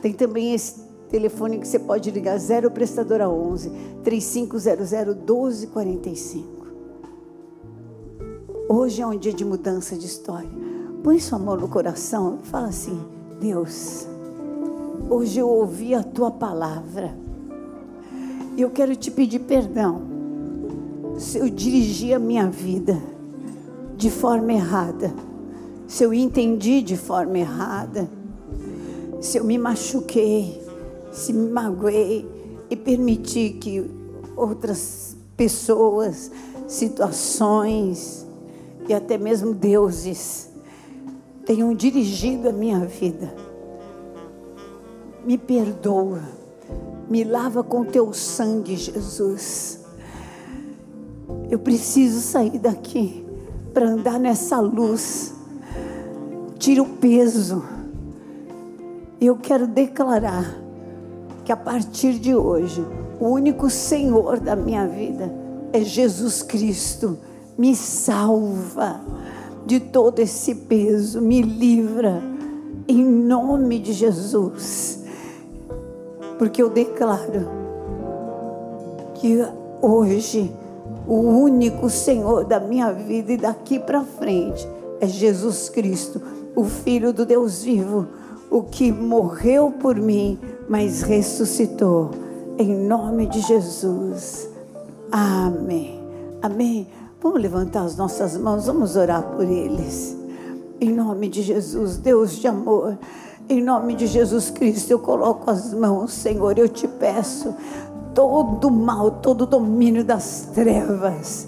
Tem 0.00 0.12
também 0.12 0.54
esse 0.54 0.80
telefone 1.10 1.58
que 1.58 1.68
você 1.68 1.78
pode 1.78 2.10
ligar, 2.10 2.38
0 2.38 2.70
prestadora 2.70 3.28
11 3.28 3.70
3500 4.02 4.92
1245. 4.92 6.60
Hoje 8.68 9.02
é 9.02 9.06
um 9.06 9.18
dia 9.18 9.32
de 9.32 9.44
mudança 9.44 9.96
de 9.96 10.06
história. 10.06 10.50
Põe 11.02 11.18
sua 11.18 11.38
mão 11.38 11.56
no 11.56 11.68
coração 11.68 12.38
e 12.42 12.46
fala 12.46 12.68
assim: 12.68 12.98
Deus, 13.40 14.06
hoje 15.08 15.38
eu 15.38 15.48
ouvi 15.48 15.94
a 15.94 16.02
tua 16.02 16.30
palavra. 16.30 17.14
E 18.56 18.62
eu 18.62 18.70
quero 18.70 18.94
te 18.94 19.10
pedir 19.10 19.40
perdão 19.40 20.02
se 21.18 21.38
eu 21.38 21.48
dirigi 21.50 22.14
a 22.14 22.18
minha 22.18 22.46
vida 22.46 23.00
de 23.96 24.10
forma 24.10 24.52
errada, 24.52 25.12
se 25.86 26.02
eu 26.02 26.14
entendi 26.14 26.80
de 26.80 26.96
forma 26.96 27.38
errada, 27.38 28.08
se 29.20 29.38
eu 29.38 29.44
me 29.44 29.58
machuquei, 29.58 30.60
se 31.12 31.32
me 31.32 31.50
magoei 31.50 32.26
e 32.68 32.76
permiti 32.76 33.50
que 33.60 33.90
outras 34.36 35.16
pessoas, 35.36 36.30
situações 36.66 38.26
e 38.88 38.94
até 38.94 39.18
mesmo 39.18 39.54
deuses 39.54 40.48
tenham 41.44 41.74
dirigido 41.74 42.48
a 42.48 42.52
minha 42.52 42.80
vida. 42.86 43.34
Me 45.24 45.36
perdoa, 45.36 46.22
me 47.08 47.24
lava 47.24 47.62
com 47.62 47.84
teu 47.84 48.12
sangue, 48.12 48.76
Jesus 48.76 49.80
eu 51.50 51.58
preciso 51.58 52.20
sair 52.20 52.58
daqui 52.60 53.26
para 53.74 53.88
andar 53.88 54.20
nessa 54.20 54.60
luz. 54.60 55.34
Tira 56.58 56.80
o 56.80 56.86
peso. 56.86 57.64
Eu 59.20 59.36
quero 59.36 59.66
declarar 59.66 60.56
que 61.44 61.52
a 61.52 61.56
partir 61.56 62.14
de 62.14 62.34
hoje, 62.34 62.82
o 63.20 63.26
único 63.26 63.68
Senhor 63.68 64.40
da 64.40 64.56
minha 64.56 64.86
vida 64.86 65.30
é 65.74 65.82
Jesus 65.82 66.42
Cristo. 66.42 67.18
Me 67.58 67.76
salva 67.76 68.98
de 69.66 69.78
todo 69.78 70.20
esse 70.20 70.54
peso, 70.54 71.20
me 71.20 71.42
livra 71.42 72.22
em 72.88 73.04
nome 73.04 73.78
de 73.78 73.92
Jesus. 73.92 75.04
Porque 76.38 76.62
eu 76.62 76.70
declaro 76.70 77.46
que 79.16 79.46
hoje 79.82 80.50
o 81.06 81.16
único 81.16 81.90
Senhor 81.90 82.44
da 82.44 82.58
minha 82.58 82.90
vida 82.90 83.32
e 83.32 83.36
daqui 83.36 83.78
para 83.78 84.02
frente 84.02 84.66
é 84.98 85.06
Jesus 85.06 85.68
Cristo, 85.68 86.22
o 86.56 86.64
Filho 86.64 87.12
do 87.12 87.26
Deus 87.26 87.62
vivo, 87.62 88.06
o 88.50 88.62
que 88.62 88.90
morreu 88.90 89.70
por 89.70 89.94
mim, 89.94 90.38
mas 90.68 91.02
ressuscitou. 91.02 92.10
Em 92.58 92.74
nome 92.74 93.26
de 93.26 93.40
Jesus. 93.40 94.48
Amém. 95.10 96.00
Amém. 96.42 96.88
Vamos 97.22 97.40
levantar 97.40 97.84
as 97.84 97.96
nossas 97.96 98.36
mãos, 98.36 98.66
vamos 98.66 98.96
orar 98.96 99.22
por 99.22 99.44
eles. 99.44 100.16
Em 100.80 100.92
nome 100.92 101.28
de 101.28 101.42
Jesus, 101.42 101.96
Deus 101.96 102.32
de 102.32 102.48
amor. 102.48 102.98
Em 103.48 103.62
nome 103.62 103.94
de 103.94 104.06
Jesus 104.06 104.50
Cristo, 104.50 104.90
eu 104.90 104.98
coloco 104.98 105.50
as 105.50 105.74
mãos, 105.74 106.12
Senhor, 106.12 106.56
eu 106.58 106.68
te 106.68 106.86
peço 106.86 107.54
todo 108.14 108.70
mal, 108.70 109.10
todo 109.10 109.46
domínio 109.46 110.04
das 110.04 110.48
trevas, 110.54 111.46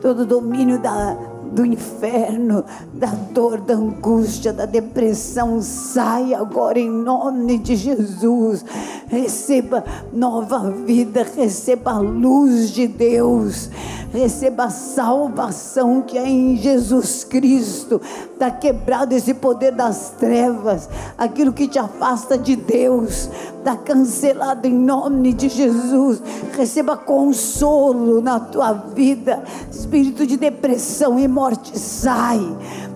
todo 0.00 0.26
domínio 0.26 0.78
da, 0.78 1.16
do 1.54 1.64
inferno, 1.64 2.64
da 2.92 3.06
dor, 3.06 3.60
da 3.60 3.74
angústia, 3.74 4.52
da 4.52 4.66
depressão, 4.66 5.62
sai 5.62 6.34
agora 6.34 6.78
em 6.78 6.90
nome 6.90 7.58
de 7.58 7.76
Jesus. 7.76 8.64
Receba 9.06 9.84
nova 10.12 10.70
vida, 10.70 11.24
receba 11.36 11.92
a 11.92 11.98
luz 11.98 12.70
de 12.70 12.88
Deus, 12.88 13.70
receba 14.12 14.64
a 14.64 14.70
salvação 14.70 16.02
que 16.02 16.18
é 16.18 16.28
em 16.28 16.56
Jesus 16.56 17.22
Cristo. 17.22 18.00
Está 18.32 18.50
quebrado 18.50 19.14
esse 19.14 19.32
poder 19.34 19.72
das 19.72 20.10
trevas, 20.18 20.88
aquilo 21.16 21.52
que 21.52 21.68
te 21.68 21.78
afasta 21.78 22.36
de 22.36 22.56
Deus, 22.56 23.30
está 23.64 23.76
cancelado 23.76 24.66
em 24.66 24.74
nome 24.74 25.32
de 25.32 25.48
Jesus. 25.48 26.22
Receba 26.54 26.98
consolo 26.98 28.20
na 28.20 28.38
tua 28.38 28.74
vida, 28.74 29.42
espírito 29.70 30.26
de 30.26 30.36
depressão 30.36 31.18
e 31.18 31.26
morte 31.26 31.78
sai. 31.78 32.40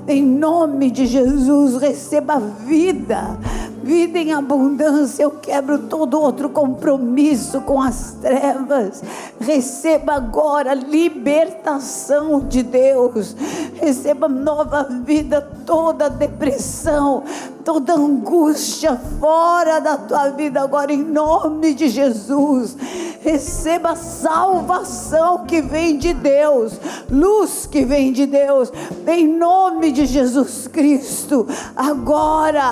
Em 0.07 0.23
nome 0.23 0.91
de 0.91 1.07
Jesus, 1.07 1.77
receba 1.81 2.39
vida, 2.39 3.39
vida 3.83 4.19
em 4.19 4.33
abundância. 4.33 5.23
Eu 5.23 5.33
quebro 5.33 5.79
todo 5.81 6.21
outro 6.21 6.49
compromisso 6.51 7.61
com 7.63 7.81
as 7.81 8.13
trevas. 8.21 9.03
Receba 9.41 10.15
agora 10.15 10.75
libertação 10.75 12.41
de 12.41 12.63
Deus. 12.63 13.35
Receba 13.75 14.29
nova 14.29 14.85
vida, 15.05 15.41
toda 15.65 16.11
depressão, 16.11 17.23
toda 17.65 17.95
angústia 17.95 18.99
fora 19.21 19.81
da 19.81 19.97
tua 19.97 20.31
vida 20.31 20.61
agora, 20.61 20.93
em 20.93 21.03
nome 21.03 21.75
de 21.75 21.89
Jesus. 21.89 22.77
Receba 23.21 23.95
salvação 23.95 25.45
que 25.45 25.61
vem 25.61 25.99
de 25.99 26.15
Deus, 26.15 26.81
luz 27.11 27.67
que 27.67 27.85
vem 27.85 28.13
de 28.13 28.27
Deus, 28.27 28.73
em 29.07 29.27
nome 29.27 29.93
de 29.93 30.07
Jesus 30.07 30.69
Cristo. 30.69 31.47
Agora, 31.77 32.63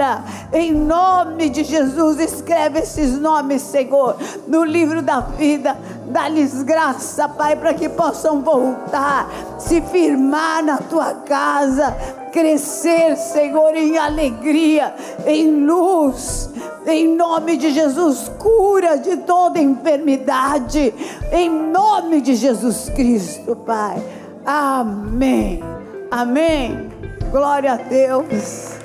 agora, 0.00 0.24
em 0.52 0.72
nome 0.72 1.50
de 1.50 1.62
Jesus, 1.62 2.18
escreve 2.18 2.80
esses 2.80 3.18
nomes, 3.18 3.62
Senhor, 3.62 4.16
no 4.48 4.64
livro 4.64 5.02
da 5.02 5.20
vida. 5.20 5.76
Dá-lhes 6.06 6.62
graça, 6.62 7.28
Pai, 7.28 7.54
para 7.54 7.74
que 7.74 7.88
possam 7.88 8.40
voltar, 8.40 9.28
se 9.58 9.80
firmar 9.80 10.64
na 10.64 10.78
tua 10.78 11.14
casa, 11.14 11.94
crescer, 12.32 13.16
Senhor, 13.16 13.76
em 13.76 13.98
alegria, 13.98 14.94
em 15.26 15.64
luz. 15.64 16.50
Em 16.86 17.14
nome 17.14 17.58
de 17.58 17.70
Jesus, 17.70 18.30
cura 18.38 18.96
de 18.96 19.18
toda 19.18 19.60
enfermidade. 19.60 20.94
Em 21.30 21.50
nome 21.50 22.22
de 22.22 22.34
Jesus 22.34 22.90
Cristo, 22.94 23.54
Pai. 23.54 24.02
Amém. 24.46 25.62
Amém. 26.10 26.88
Glória 27.30 27.74
a 27.74 27.76
Deus. 27.76 28.79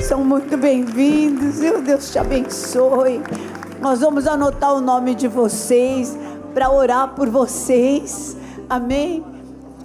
São 0.00 0.24
muito 0.24 0.56
bem-vindos. 0.56 1.60
Meu 1.60 1.82
Deus 1.82 2.10
te 2.10 2.18
abençoe. 2.18 3.20
Nós 3.80 4.00
vamos 4.00 4.26
anotar 4.26 4.74
o 4.74 4.80
nome 4.80 5.14
de 5.14 5.28
vocês 5.28 6.16
para 6.54 6.70
orar 6.70 7.14
por 7.14 7.28
vocês. 7.28 8.34
Amém? 8.70 9.22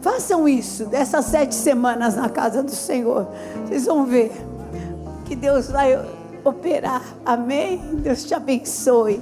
Façam 0.01 0.47
isso 0.47 0.85
dessas 0.85 1.25
sete 1.25 1.53
semanas 1.53 2.15
na 2.15 2.29
casa 2.29 2.63
do 2.63 2.71
Senhor. 2.71 3.27
Vocês 3.65 3.85
vão 3.85 4.05
ver 4.05 4.31
que 5.25 5.35
Deus 5.35 5.69
vai 5.69 5.99
operar. 6.43 7.03
Amém? 7.25 7.77
Deus 7.95 8.23
te 8.23 8.33
abençoe. 8.33 9.21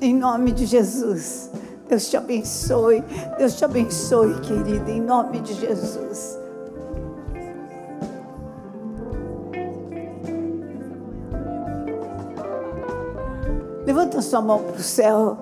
Em 0.00 0.14
nome 0.14 0.50
de 0.50 0.66
Jesus. 0.66 1.48
Deus 1.88 2.10
te 2.10 2.16
abençoe. 2.16 3.04
Deus 3.38 3.54
te 3.54 3.64
abençoe, 3.64 4.34
querida. 4.40 4.90
Em 4.90 5.00
nome 5.00 5.38
de 5.40 5.54
Jesus. 5.54 6.43
Levanta 14.04 14.20
sua 14.20 14.42
mão 14.42 14.58
para 14.58 14.76
o 14.76 14.82
céu. 14.82 15.38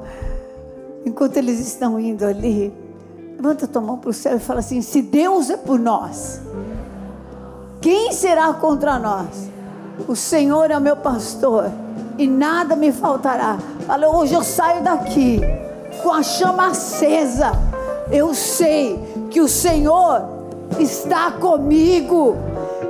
Enquanto 1.04 1.36
eles 1.36 1.58
estão 1.58 1.98
indo 1.98 2.24
ali, 2.24 2.72
levanta 3.36 3.66
tua 3.66 3.82
mão 3.82 3.98
para 3.98 4.10
o 4.10 4.12
céu 4.12 4.36
e 4.36 4.38
fala 4.38 4.60
assim: 4.60 4.80
se 4.80 5.02
Deus 5.02 5.50
é 5.50 5.56
por 5.56 5.80
nós, 5.80 6.40
quem 7.80 8.12
será 8.12 8.54
contra 8.54 9.00
nós? 9.00 9.50
O 10.06 10.14
Senhor 10.14 10.70
é 10.70 10.78
o 10.78 10.80
meu 10.80 10.96
pastor 10.96 11.72
e 12.16 12.28
nada 12.28 12.76
me 12.76 12.92
faltará. 12.92 13.58
Fala, 13.84 14.08
hoje 14.08 14.34
eu 14.34 14.44
saio 14.44 14.80
daqui 14.84 15.40
com 16.00 16.12
a 16.12 16.22
chama 16.22 16.68
acesa. 16.68 17.50
Eu 18.12 18.32
sei 18.32 18.96
que 19.28 19.40
o 19.40 19.48
Senhor 19.48 20.22
está 20.78 21.32
comigo 21.32 22.36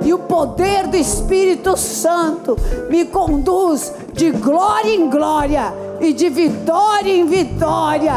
e 0.03 0.13
o 0.13 0.19
poder 0.19 0.87
do 0.87 0.97
Espírito 0.97 1.77
Santo 1.77 2.57
me 2.89 3.05
conduz 3.05 3.93
de 4.13 4.31
glória 4.31 4.93
em 4.93 5.09
glória 5.09 5.73
e 5.99 6.13
de 6.13 6.29
vitória 6.29 7.11
em 7.11 7.25
vitória. 7.25 8.13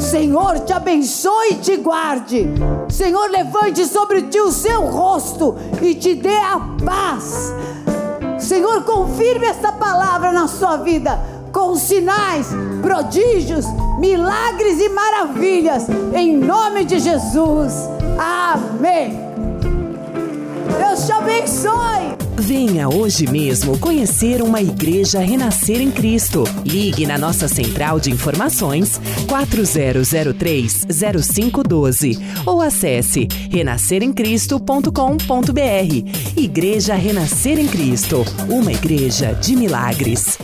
Senhor, 0.00 0.60
te 0.60 0.72
abençoe 0.72 1.52
e 1.52 1.56
te 1.56 1.76
guarde. 1.76 2.48
Senhor, 2.88 3.30
levante 3.30 3.84
sobre 3.86 4.22
ti 4.22 4.40
o 4.40 4.50
seu 4.50 4.86
rosto 4.86 5.56
e 5.82 5.94
te 5.94 6.14
dê 6.14 6.36
a 6.36 6.58
paz. 6.84 7.52
Senhor, 8.38 8.82
confirme 8.84 9.46
esta 9.46 9.70
palavra 9.70 10.32
na 10.32 10.48
sua 10.48 10.78
vida 10.78 11.20
com 11.52 11.76
sinais, 11.76 12.48
prodígios, 12.80 13.66
milagres 13.98 14.80
e 14.80 14.88
maravilhas, 14.88 15.86
em 16.14 16.36
nome 16.36 16.84
de 16.84 16.98
Jesus. 16.98 17.88
Amém. 18.18 19.29
Deus 20.78 21.06
te 21.06 21.12
abençoe. 21.12 22.16
Venha 22.36 22.88
hoje 22.88 23.30
mesmo 23.30 23.78
conhecer 23.78 24.42
uma 24.42 24.62
igreja 24.62 25.20
renascer 25.20 25.80
em 25.80 25.90
Cristo. 25.90 26.44
Ligue 26.64 27.06
na 27.06 27.18
nossa 27.18 27.46
central 27.46 28.00
de 28.00 28.10
informações 28.10 28.98
4003-0512 29.26 32.18
ou 32.46 32.62
acesse 32.62 33.28
renasceremcristo.com.br. 33.50 36.36
Igreja 36.36 36.94
Renascer 36.94 37.58
em 37.58 37.66
Cristo, 37.66 38.24
uma 38.48 38.72
igreja 38.72 39.34
de 39.34 39.54
milagres. 39.54 40.38